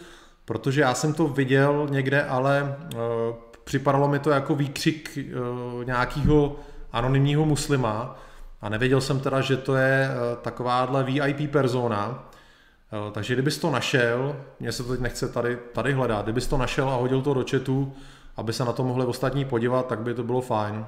[0.46, 3.00] Protože já jsem to viděl někde, ale uh,
[3.64, 5.18] připadalo mi to jako výkřik
[5.84, 6.56] nějakého
[6.92, 8.20] anonymního muslima
[8.62, 10.10] a nevěděl jsem teda, že to je
[10.42, 12.30] takováhle VIP persona.
[13.12, 16.90] Takže kdybys to našel, mě se to teď nechce tady, tady hledat, kdybys to našel
[16.90, 17.94] a hodil to do chatu,
[18.38, 20.86] aby se na to mohli ostatní podívat, tak by to bylo fajn.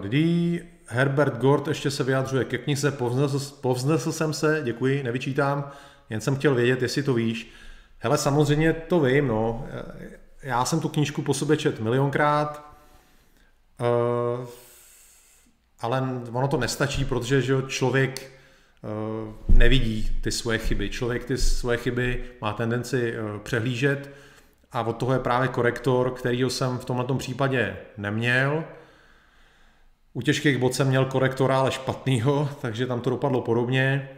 [0.00, 5.70] Kdy Herbert Gord ještě se vyjadřuje ke knize Povznesl, povznesl jsem se, děkuji, nevyčítám,
[6.10, 7.50] jen jsem chtěl vědět, jestli to víš.
[7.98, 9.66] Hele, samozřejmě to vím, no.
[10.42, 12.76] Já jsem tu knížku po sobě čet milionkrát,
[13.80, 14.46] uh,
[15.80, 16.02] ale
[16.32, 18.30] ono to nestačí, protože že člověk
[19.48, 20.90] nevidí ty svoje chyby.
[20.90, 24.10] Člověk ty svoje chyby má tendenci přehlížet
[24.72, 28.64] a od toho je právě korektor, kterýho jsem v tomto případě neměl.
[30.16, 34.08] U těžkých bod jsem měl korektora, ale špatnýho, takže tam to dopadlo podobně.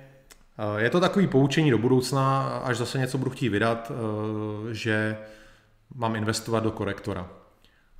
[0.58, 5.18] Eh, je to takový poučení do budoucna, až zase něco budu chtít vydat, eh, že
[5.94, 7.30] mám investovat do korektora.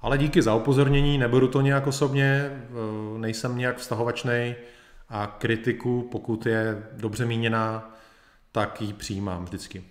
[0.01, 4.55] Ale díky za upozornění, neberu to nějak osobně, eh, nejsem nějak vztahovačný
[5.09, 7.95] a kritiku, pokud je dobře míněná,
[8.53, 9.85] tak ji přijímám vždycky.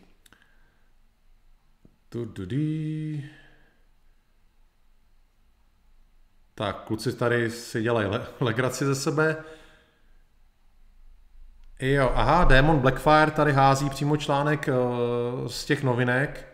[6.57, 9.35] Tak, kluci tady si dělají legraci ze sebe.
[11.79, 16.47] Jo, aha, Demon Blackfire tady hází přímo článek uh, z těch novinek,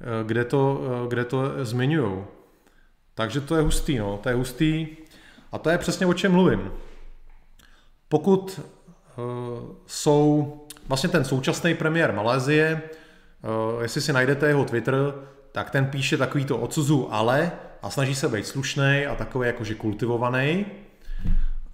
[0.00, 2.24] uh, kde to, uh, kde to zmiňují.
[3.14, 4.86] Takže to je hustý, no, to je hustý.
[5.52, 6.72] A to je přesně o čem mluvím.
[8.08, 8.60] Pokud
[9.86, 10.56] jsou
[10.88, 12.82] vlastně ten současný premiér Malézie,
[13.82, 14.94] jestli si najdete jeho Twitter,
[15.52, 17.52] tak ten píše takový to odsuzu ale
[17.82, 20.66] a snaží se být slušný a takový jakože kultivovaný.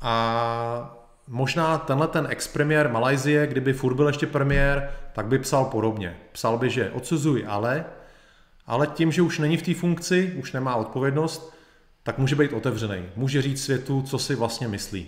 [0.00, 0.96] A
[1.28, 6.16] možná tenhle ten ex-premiér Malajzie, kdyby furt byl ještě premiér, tak by psal podobně.
[6.32, 7.84] Psal by, že odsuzuj ale,
[8.66, 11.54] ale tím, že už není v té funkci, už nemá odpovědnost,
[12.02, 13.04] tak může být otevřený.
[13.16, 15.06] Může říct světu, co si vlastně myslí.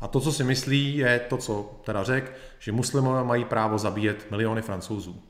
[0.00, 4.30] A to, co si myslí, je to, co teda řek, že muslimové mají právo zabíjet
[4.30, 5.22] miliony francouzů.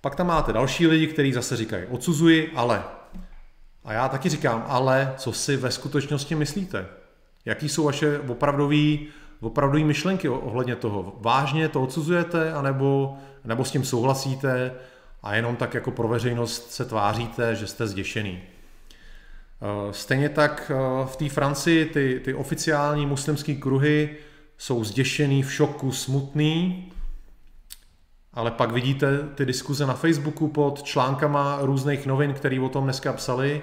[0.00, 2.84] Pak tam máte další lidi, kteří zase říkají, odsuzuji, ale.
[3.86, 6.86] A já taky říkám, ale co si ve skutečnosti myslíte?
[7.44, 8.96] Jaký jsou vaše opravdové
[9.40, 11.16] opravdový myšlenky ohledně toho?
[11.20, 14.72] Vážně to odsuzujete, anebo, nebo s tím souhlasíte
[15.22, 18.42] a jenom tak jako pro veřejnost se tváříte, že jste zděšený?
[19.62, 24.16] Eh, stejně tak eh, v té Francii ty, ty oficiální muslimské kruhy
[24.58, 26.92] jsou zděšený, v šoku, smutný,
[28.36, 33.12] ale pak vidíte ty diskuze na Facebooku pod článkama různých novin, které o tom dneska
[33.12, 33.62] psali,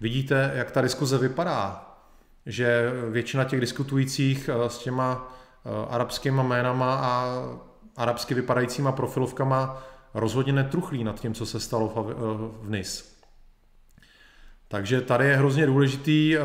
[0.00, 1.88] vidíte, jak ta diskuze vypadá
[2.48, 5.32] že většina těch diskutujících eh, s těma
[5.64, 7.42] eh, arabskýma jménama a
[7.96, 9.82] arabsky vypadajícíma profilovkama
[10.14, 13.18] rozhodně netruchlí nad tím, co se stalo v eh, NIS.
[14.68, 16.36] Takže tady je hrozně důležitý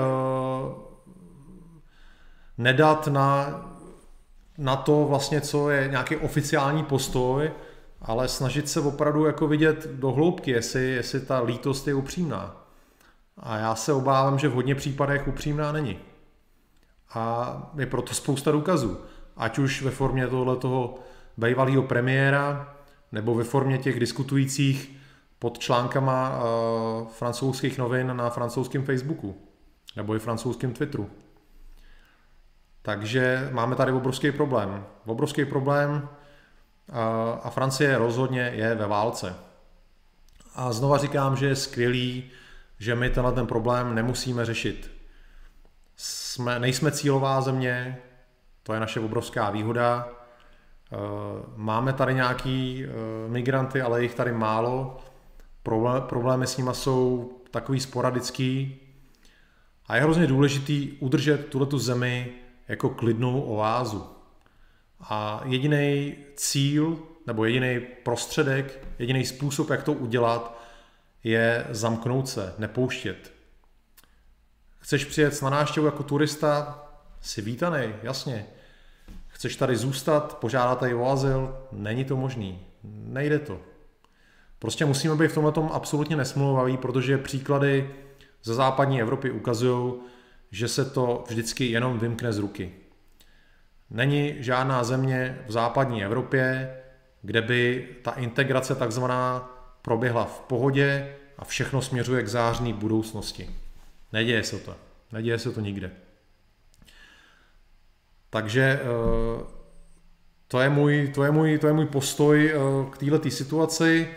[2.57, 3.47] nedat na,
[4.57, 7.51] na to vlastně, co je nějaký oficiální postoj,
[8.01, 12.67] ale snažit se opravdu jako vidět do hloubky, jestli, jestli ta lítost je upřímná.
[13.37, 15.99] A já se obávám, že v hodně případech upřímná není.
[17.13, 18.97] A je proto spousta důkazů.
[19.37, 20.95] Ať už ve formě tohle toho
[21.37, 22.75] bývalého premiéra,
[23.11, 24.97] nebo ve formě těch diskutujících
[25.39, 29.35] pod článkama uh, francouzských novin na francouzském Facebooku,
[29.95, 31.09] nebo i francouzském Twitteru.
[32.85, 34.85] Takže máme tady obrovský problém.
[35.05, 36.09] Obrovský problém
[37.43, 39.35] a Francie rozhodně je ve válce.
[40.55, 42.31] A znova říkám, že je skvělý,
[42.79, 44.91] že my tenhle ten problém nemusíme řešit.
[45.95, 47.97] Jsme, nejsme cílová země,
[48.63, 50.07] to je naše obrovská výhoda.
[50.07, 50.97] Eh,
[51.55, 52.89] máme tady nějaký eh,
[53.29, 54.99] migranty, ale jich tady málo.
[55.99, 58.79] Problémy s nimi jsou takový sporadický.
[59.87, 64.07] A je hrozně důležitý udržet tuto zemi jako klidnou oázu.
[64.99, 70.59] A jediný cíl, nebo jediný prostředek, jediný způsob, jak to udělat,
[71.23, 73.33] je zamknout se, nepouštět.
[74.79, 76.83] Chceš přijet na návštěvu jako turista,
[77.21, 78.45] jsi vítaný, jasně.
[79.27, 82.59] Chceš tady zůstat, požádat tady o azyl, není to možný.
[82.83, 83.59] Nejde to.
[84.59, 87.95] Prostě musíme být v tomhle tom absolutně nesmluvaví, protože příklady
[88.43, 89.93] ze západní Evropy ukazují,
[90.53, 92.73] že se to vždycky jenom vymkne z ruky.
[93.89, 96.75] Není žádná země v západní Evropě,
[97.21, 99.39] kde by ta integrace takzvaná
[99.81, 103.49] proběhla v pohodě a všechno směřuje k zářní budoucnosti.
[104.11, 104.75] Neděje se to.
[105.11, 105.91] Neděje se to nikde.
[108.29, 109.43] Takže eh,
[110.47, 114.09] to je můj, to je můj, to je můj postoj eh, k této situaci.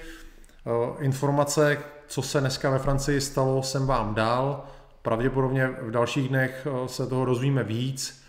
[0.67, 4.76] Eh, informace, co se dneska ve Francii stalo, jsem vám dal.
[5.07, 8.25] Pravděpodobně v dalších dnech se toho rozvíme víc,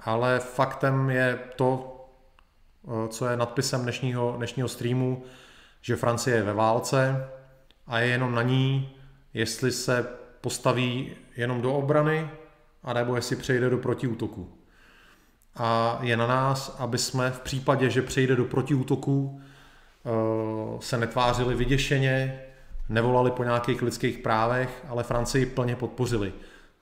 [0.00, 2.00] ale faktem je to,
[3.08, 5.24] co je nadpisem dnešního, dnešního streamu,
[5.80, 7.28] že Francie je ve válce
[7.86, 8.96] a je jenom na ní,
[9.34, 10.06] jestli se
[10.40, 12.30] postaví jenom do obrany,
[12.82, 14.52] anebo jestli přejde do protiútoku.
[15.56, 19.40] A je na nás, aby jsme v případě, že přejde do protiútoku,
[20.04, 20.10] eh,
[20.80, 22.42] se netvářili vyděšeně,
[22.88, 26.32] nevolali po nějakých lidských právech, ale Francii plně podpořili.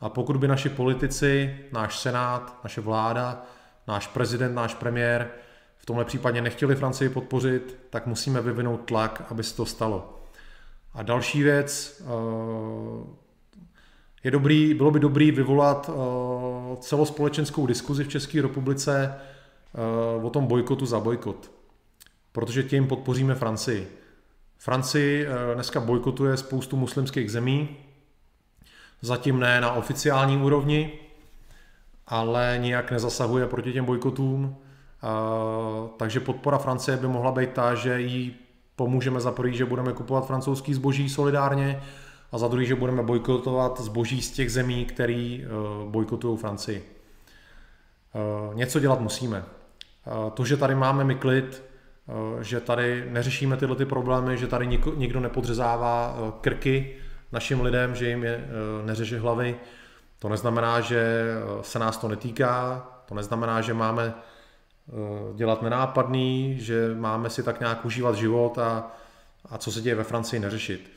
[0.01, 3.47] A pokud by naši politici, náš senát, naše vláda,
[3.89, 5.31] náš prezident, náš premiér
[5.77, 10.21] v tomhle případě nechtěli Francii podpořit, tak musíme vyvinout tlak, aby se to stalo.
[10.95, 13.07] A další věc, eh,
[14.25, 20.47] je dobrý, bylo by dobrý vyvolat eh, celospolečenskou diskuzi v České republice eh, o tom
[20.47, 21.51] bojkotu za bojkot.
[22.33, 24.00] Protože tím podpoříme Francii.
[24.63, 27.69] Francii dneska bojkotuje spoustu muslimských zemí,
[29.03, 30.93] zatím ne na oficiální úrovni,
[32.07, 34.57] ale nijak nezasahuje proti těm bojkotům.
[35.97, 38.37] Takže podpora Francie by mohla být ta, že jí
[38.77, 41.83] pomůžeme za prvý, že budeme kupovat francouzský zboží solidárně
[42.33, 46.97] a za druhý, že budeme bojkotovat zboží z těch zemí, který uh, bojkotují Francii.
[48.55, 49.45] Něco dělat musíme.
[50.35, 51.70] To, že tady máme my klid,
[52.41, 56.97] že tady neřešíme tyhle ty problémy, že tady nikdo, nepodřezává krky
[57.33, 58.45] našim lidem, že jim je
[58.85, 59.57] neřeže hlavy,
[60.19, 61.25] to neznamená, že
[61.63, 64.15] se nás to netýká, to neznamená, že máme
[64.93, 68.91] Eh, dělat nenápadný, že máme si tak nějak užívat život a,
[69.49, 70.91] a co se děje ve Francii neřešit.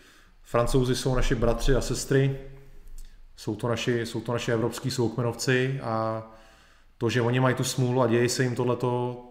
[0.44, 2.40] Francouzi jsou naši bratři a sestry,
[3.36, 6.24] jsou to naši, jsou to naši evropský soukmenovci a
[6.98, 9.24] to, že oni mají tu smůlu a děje se jim tohleto,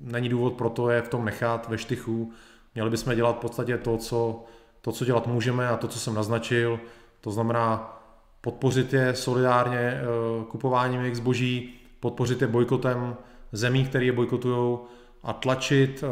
[0.00, 2.32] není důvod pro to je v tom nechat ve štychu.
[2.74, 4.44] Měli bychom dělat v podstatě to, co,
[4.80, 6.80] to, co dělat můžeme a to, co jsem naznačil,
[7.20, 7.98] to znamená
[8.40, 10.04] podpořit je solidárně eh,
[10.48, 13.16] kupováním jejich zboží, podpořit je bojkotem
[13.52, 14.78] zemí, které je bojkotují
[15.22, 16.08] a tlačit eh,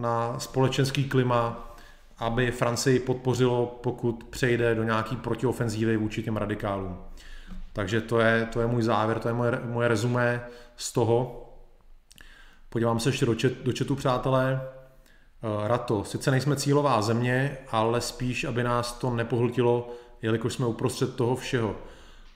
[0.00, 1.74] na společenský klima,
[2.18, 6.96] aby Francii podpořilo, pokud přejde do nějaký protiofenzívy vůči těm radikálům.
[7.72, 10.46] Takže to je, to je můj závěr, to je moje, moje rezumé
[10.76, 11.46] z toho.
[12.70, 14.60] Podívám se ještě do, čet, do četu, přátelé.
[14.62, 19.90] Eh, Rato, sice nejsme cílová země, ale spíš, aby nás to nepohltilo,
[20.22, 21.76] jelikož jsme uprostřed toho všeho.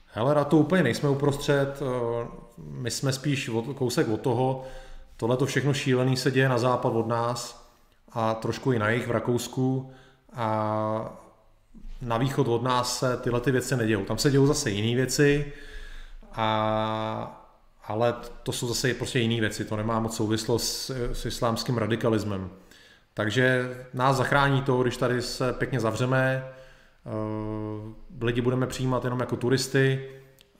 [0.05, 2.27] Hele, to úplně nejsme uprostřed, eh,
[2.57, 4.63] my jsme spíš od, kousek od toho,
[5.17, 7.69] tohle to všechno šílený se děje na západ od nás
[8.11, 9.91] a trošku i na jich v Rakousku
[10.33, 11.19] a
[12.01, 14.05] na východ od nás se tyhle ty věci nedějou.
[14.05, 15.53] Tam se dějou zase jiné věci,
[16.33, 17.44] a,
[17.87, 22.49] ale to jsou zase prostě jiné věci, to nemá moc souvislost s, s islámským radikalismem.
[23.13, 26.43] Takže nás zachrání to, když tady se pěkně zavřeme,
[27.05, 30.09] Eh, lidi budeme přijímat jenom jako turisty,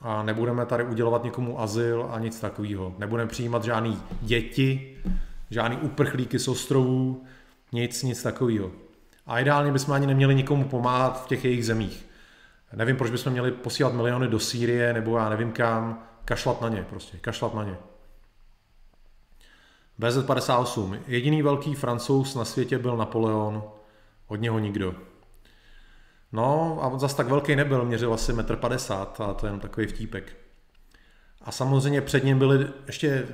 [0.00, 2.94] a nebudeme tady udělovat někomu azyl a nic takového.
[2.98, 4.96] Nebudeme přijímat žádný děti,
[5.50, 7.24] žádný uprchlíky z ostrovů,
[7.72, 8.70] nic, nic takového.
[9.26, 12.06] A ideálně bychom ani neměli nikomu pomáhat v těch jejich zemích.
[12.72, 16.86] Nevím, proč bychom měli posílat miliony do Sýrie, nebo já nevím kam, kašlat na ně
[16.90, 17.76] prostě, kašlat na ně.
[20.00, 21.00] BZ58.
[21.06, 23.62] Jediný velký francouz na světě byl Napoleon,
[24.26, 24.94] od něho nikdo.
[26.32, 29.86] No a zas tak velký nebyl, měřil asi 1,50 m a to je jen takový
[29.86, 30.36] vtípek.
[31.40, 33.28] A samozřejmě před ním byli ještě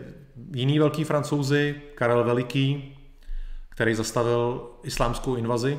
[0.54, 2.98] jiný velký francouzi, Karel Veliký,
[3.68, 5.78] který zastavil islámskou invazi.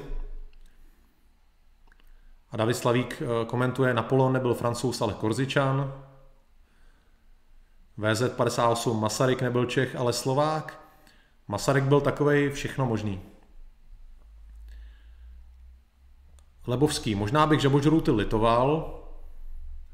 [2.51, 6.03] A David Slavík eh, komentuje, Napoleon nebyl francouz, ale korzičan.
[7.99, 10.79] VZ58, Masaryk nebyl Čech, ale Slovák.
[11.47, 13.21] Masaryk byl takovej všechno možný.
[16.67, 18.99] Lebovský, možná bych žabožrouty litoval,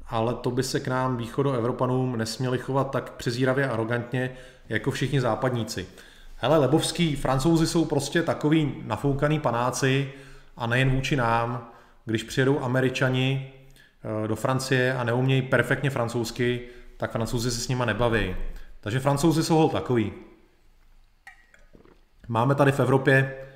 [0.06, 4.30] ale to by se k nám východoevropanům nesměli chovat tak přezíravě a arrogantně
[4.68, 5.86] jako všichni západníci.
[6.36, 10.12] Hele, Lebovský, francouzi jsou prostě takový nafoukaný panáci
[10.56, 11.70] a nejen vůči nám,
[12.04, 13.52] když přijedou američani
[14.24, 16.60] eh, do Francie a neumějí perfektně francouzsky,
[17.00, 18.36] tak francouzi se s nima nebaví.
[18.80, 20.12] Takže francouzi jsou hol takový.
[22.28, 23.46] Máme tady v Evropě eh,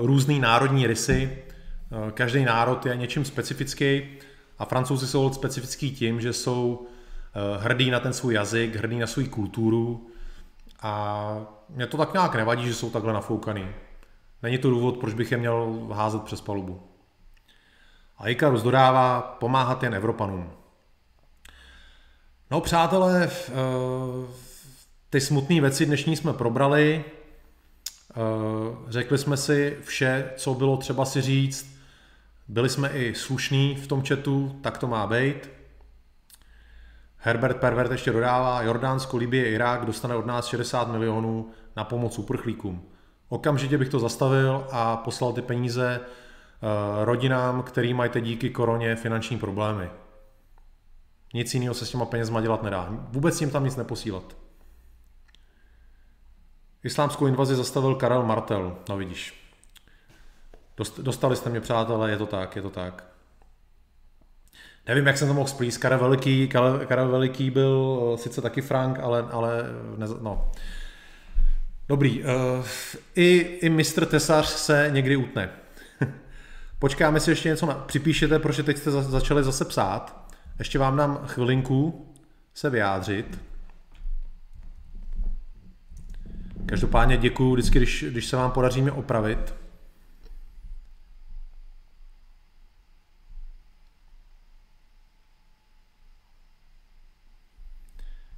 [0.00, 4.02] různý národní rysy, eh, každý národ je něčím specifický
[4.58, 6.86] a francouzi jsou specifický tím, že jsou
[7.58, 10.10] hrdí na ten svůj jazyk, hrdí na svou kulturu
[10.82, 11.36] a
[11.68, 13.66] mě to tak nějak nevadí, že jsou takhle nafoukaný.
[14.42, 16.82] Není to důvod, proč bych je měl házet přes palubu.
[18.18, 20.59] A Ikarus dodává pomáhat jen Evropanům.
[22.50, 23.52] No přátelé, eh,
[25.10, 27.04] ty smutné věci dnešní jsme probrali.
[28.10, 28.14] Eh,
[28.88, 31.80] řekli jsme si vše, co bylo třeba si říct.
[32.48, 35.50] Byli jsme i slušní v tom chatu, tak to má být.
[37.16, 42.82] Herbert Pervert ještě dodává, Jordánsko, Libie, Irák dostane od nás 60 milionů na pomoc uprchlíkům.
[43.28, 48.96] Okamžitě bych to zastavil a poslal ty peníze eh, rodinám, který mají teď díky koroně
[48.96, 49.90] finanční problémy.
[51.34, 52.88] Nic jiného se s těma penězma dělat nedá.
[52.90, 54.36] Vůbec jim tam nic neposílat.
[56.84, 59.34] Islámskou invazi zastavil Karel Martel, no vidíš.
[60.98, 63.04] Dostali jste mě, přátelé, je to tak, je to tak.
[64.86, 65.78] Nevím, jak jsem to mohl splíst.
[65.78, 69.62] Karel Veliký, Karel, Karel Veliký byl eh, sice taky Frank, ale, ale
[69.96, 70.52] ne, no.
[71.88, 72.24] Dobrý.
[72.24, 72.28] Uh,
[73.14, 75.50] I, I mistr Tesař se někdy utne.
[76.78, 80.19] Počkáme si ještě něco, na, připíšete, protože teď jste za, začali zase psát.
[80.60, 82.06] Ještě vám dám chvilinku
[82.54, 83.40] se vyjádřit.
[86.66, 89.54] Každopádně děkuji vždycky, když, když se vám podaří mě opravit.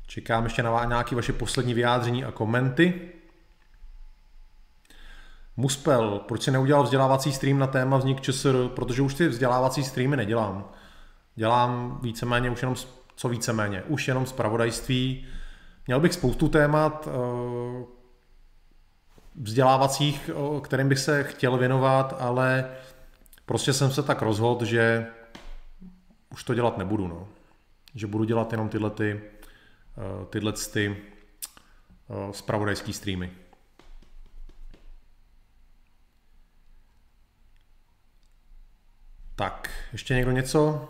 [0.06, 3.12] Čekám ještě na nějaké vaše poslední vyjádření a komenty.
[5.56, 10.16] Muspel, proč si neudělal vzdělávací stream na téma vznik ČSR, protože už ty vzdělávací streamy
[10.16, 10.72] nedělám.
[11.34, 12.76] Dělám víceméně už jenom,
[13.16, 15.26] co víceméně, už jenom zpravodajství.
[15.86, 17.84] Měl bych spoustu témat eh,
[19.34, 20.30] vzdělávacích,
[20.62, 22.70] kterým bych se chtěl věnovat, ale
[23.46, 25.06] prostě jsem se tak rozhodl, že
[26.32, 27.06] už to dělat nebudu.
[27.08, 27.28] No.
[27.94, 29.20] Že budu dělat jenom tyhle ty
[29.98, 31.02] Eh, tyhle ty
[32.32, 33.32] spravodajský eh, streamy.
[39.36, 40.88] Tak, ještě někdo něco?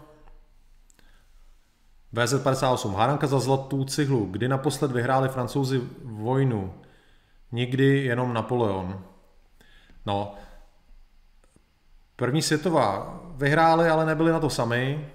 [2.15, 2.95] VZ58.
[2.95, 4.27] Hádanka za zlatou cihlu.
[4.27, 6.75] Kdy naposled vyhráli francouzi vojnu?
[7.53, 9.05] Nikdy jenom Napoleon.
[10.07, 10.35] No,
[12.17, 15.09] první světová vyhráli, ale nebyli na to sami.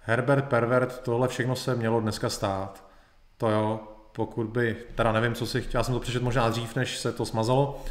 [0.00, 2.84] Herbert Pervert, tohle všechno se mělo dneska stát.
[3.36, 3.80] To jo,
[4.12, 7.12] pokud by, teda nevím, co si chtěl, já jsem to přečet možná dřív, než se
[7.12, 7.84] to smazalo.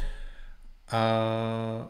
[0.92, 1.86] Uh,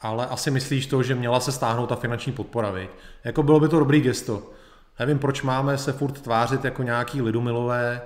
[0.00, 2.90] ale asi myslíš to, že měla se stáhnout ta finanční podpora, viď?
[3.24, 4.50] Jako bylo by to dobrý gesto.
[4.98, 8.02] Nevím, proč máme se furt tvářit jako nějaký lidumilové.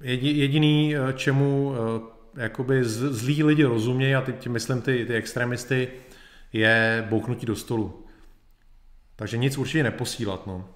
[0.00, 5.88] Jediný, eh, čemu eh, jakoby zlí lidi rozumějí, a teď myslím ty, ty extremisty,
[6.52, 8.06] je bouknutí do stolu.
[9.16, 10.46] Takže nic určitě neposílat.
[10.46, 10.68] No.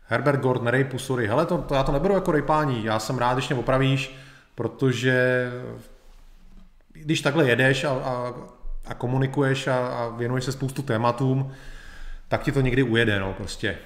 [0.00, 1.26] Herbert Gord, nerejpu, sorry.
[1.26, 2.84] Hele, to, to, já to neberu jako rejpání.
[2.84, 4.16] Já jsem rád, když mě opravíš,
[4.54, 5.50] protože
[6.92, 8.34] když takhle jedeš a, a,
[8.86, 11.52] a komunikuješ a, a věnuješ se spoustu tématům,
[12.28, 13.78] tak ti to někdy ujede, no, prostě.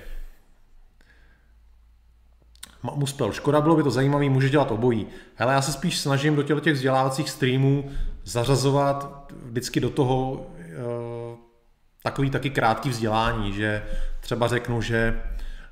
[2.82, 5.06] Muspel, škoda, bylo by to zajímavý, může dělat obojí.
[5.34, 7.90] Hele, já se spíš snažím do těch vzdělávacích streamů
[8.24, 10.46] zařazovat vždycky do toho
[12.02, 13.82] takový taky krátký vzdělání, že
[14.20, 15.22] třeba řeknu, že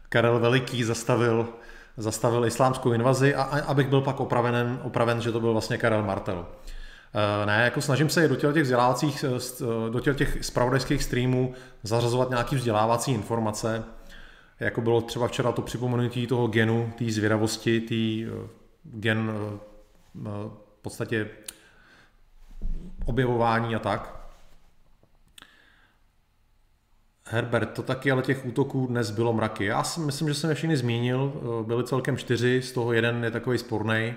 [0.09, 1.49] Karel Veliký zastavil,
[1.97, 6.03] zastavil islámskou invazi a, a abych byl pak opraven, opraven, že to byl vlastně Karel
[6.03, 6.47] Martel.
[7.15, 12.57] Eh, ne, jako snažím se do těch vzdělávacích, eh, do těch spravodajských streamů zařazovat nějaký
[12.57, 13.85] vzdělávací informace,
[14.61, 18.27] jako bylo třeba včera to připomenutí toho genu, té zvědavosti, tý
[18.85, 19.33] gen
[20.15, 21.29] v podstatě
[23.05, 24.17] objevování a tak.
[27.25, 29.65] Herbert, to taky, ale těch útoků dnes bylo mraky.
[29.65, 31.33] Já si myslím, že jsem je všechny zmínil,
[31.67, 34.15] byly celkem čtyři, z toho jeden je takový sporný.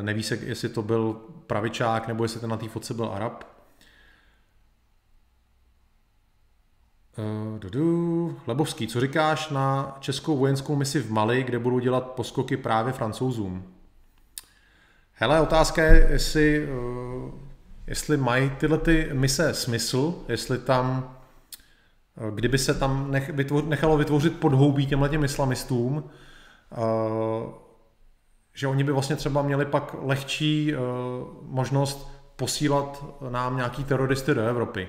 [0.00, 1.12] Neví se, jestli to byl
[1.46, 3.44] pravičák, nebo jestli ten na té fotce byl Arab.
[7.58, 8.40] Dudu.
[8.46, 13.74] Lebovský, co říkáš na českou vojenskou misi v Mali, kde budou dělat poskoky právě francouzům?
[15.12, 17.30] Hele, otázka je, jestli, uh,
[17.86, 21.16] jestli mají tyhle ty mise smysl, jestli tam,
[22.28, 23.14] uh, kdyby se tam
[23.66, 26.10] nechalo vytvořit podhoubí těmhle těm islamistům,
[28.56, 30.80] že oni by vlastně třeba měli pak lehčí uh,
[31.42, 34.88] možnost posílat nám nějaký teroristy do Evropy.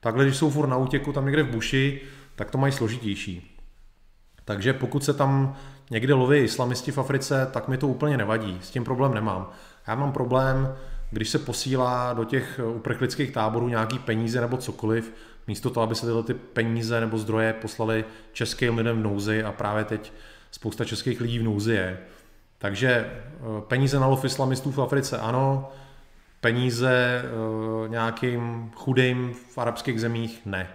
[0.00, 2.00] Takhle, když jsou furt na útěku tam někde v buši,
[2.34, 3.60] tak to mají složitější.
[4.44, 5.56] Takže pokud se tam
[5.90, 9.50] někde loví islamisti v Africe, tak mi to úplně nevadí, s tím problém nemám.
[9.86, 10.74] Já mám problém,
[11.10, 15.12] když se posílá do těch uprchlických táborů nějaký peníze nebo cokoliv,
[15.46, 19.52] místo toho, aby se tyhle ty peníze nebo zdroje poslali českým lidem v nouzi a
[19.52, 20.12] právě teď
[20.50, 21.98] spousta českých lidí v nouzi je.
[22.58, 25.72] Takže eh, peníze na lov islamistů v Africe ano,
[26.40, 30.68] peníze uh, nějakým chudým v arabských zemích ne.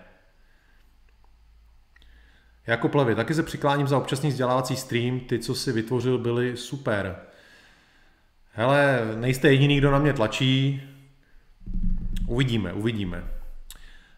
[2.68, 7.16] Jako plevy, taky se přikláním za občasný vzdělávací stream, ty, co si vytvořil, byly super.
[8.54, 10.84] Hele, nejste jediný, kdo na mě tlačí.
[12.28, 13.24] Uvidíme, uvidíme.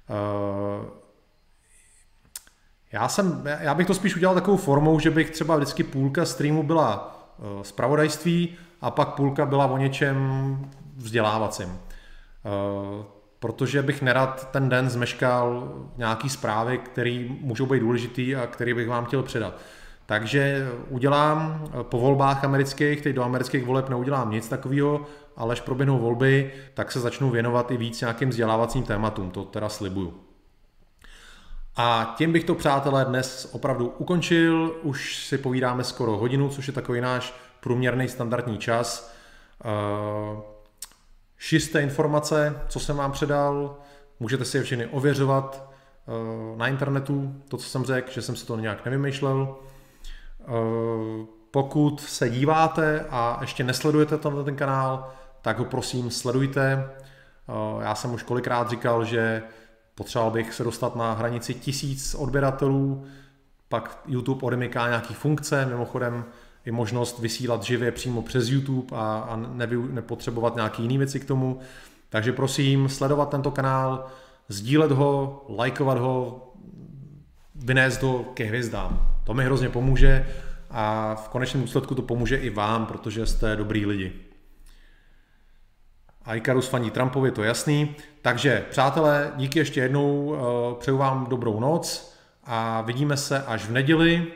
[0.10, 0.86] Uh,
[2.92, 6.64] já, jsem, já bych to spíš udělal takovou formou, že bych třeba vždycky půlka streamu
[6.64, 10.58] byla uh, zpravodajství a pak půlka byla o něčem
[10.98, 11.80] vzdělávacím.
[12.46, 13.04] Eh,
[13.40, 18.88] protože bych nerad ten den zmeškal nějaký zprávy, které můžou být důležitý a který bych
[18.90, 19.58] vám chtěl předat.
[20.06, 25.02] Takže udělám eh, po volbách amerických, teď do amerických voleb neudělám nic takového,
[25.38, 29.70] ale až proběhnou volby, tak se začnu věnovat i víc nějakým vzdělávacím tématům, to teda
[29.70, 30.33] slibuju.
[31.76, 34.76] A tím bych to, přátelé, dnes opravdu ukončil.
[34.82, 39.14] Už si povídáme skoro hodinu, což je takový náš průměrný standardní čas.
[39.66, 40.42] Uh,
[41.38, 43.78] čisté informace, co jsem vám předal,
[44.20, 45.70] můžete si je všechny ověřovat
[46.52, 49.56] uh, na internetu, to, co jsem řekl, že jsem si to nějak nevymýšlel.
[50.48, 56.90] Uh, pokud se díváte a ještě nesledujete tenhle ten kanál, tak ho prosím sledujte.
[57.80, 59.44] Já jsem už kolikrát říkal, že
[59.96, 63.06] potřeboval bych se dostat na hranici tisíc odběratelů,
[63.70, 66.26] pak YouTube odemyká nějaký funkce, mimochodem
[66.66, 71.26] i možnost vysílat živě přímo přes YouTube a, a nevy, nepotřebovat nějaké jiné věci k
[71.26, 71.60] tomu.
[72.10, 74.08] Takže prosím, sledovat tento kanál,
[74.48, 76.48] sdílet ho, lajkovat ho,
[77.56, 79.08] vynést ho ke hvězdám.
[79.24, 80.28] To mi hrozně pomůže
[80.70, 84.14] a v konečném důsledku to pomůže i vám, protože jste dobrý lidi.
[86.26, 87.96] A Ikarus faní Trumpovi, to jasný.
[88.22, 90.40] Takže, přátelé, díky ještě jednou, eh,
[90.80, 92.14] přeju vám dobrou noc
[92.44, 94.28] a vidíme se až v neděli.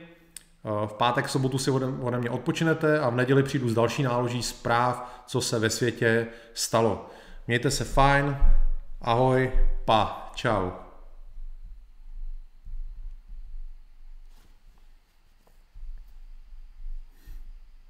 [0.86, 4.44] V pátek, sobotu si ode, ode mě odpočinete a v neděli přijdu s další náloží
[4.44, 7.10] zpráv, co se ve světě stalo.
[7.48, 8.38] Mějte se fajn,
[9.02, 9.52] ahoj,
[9.86, 10.70] pa, čau.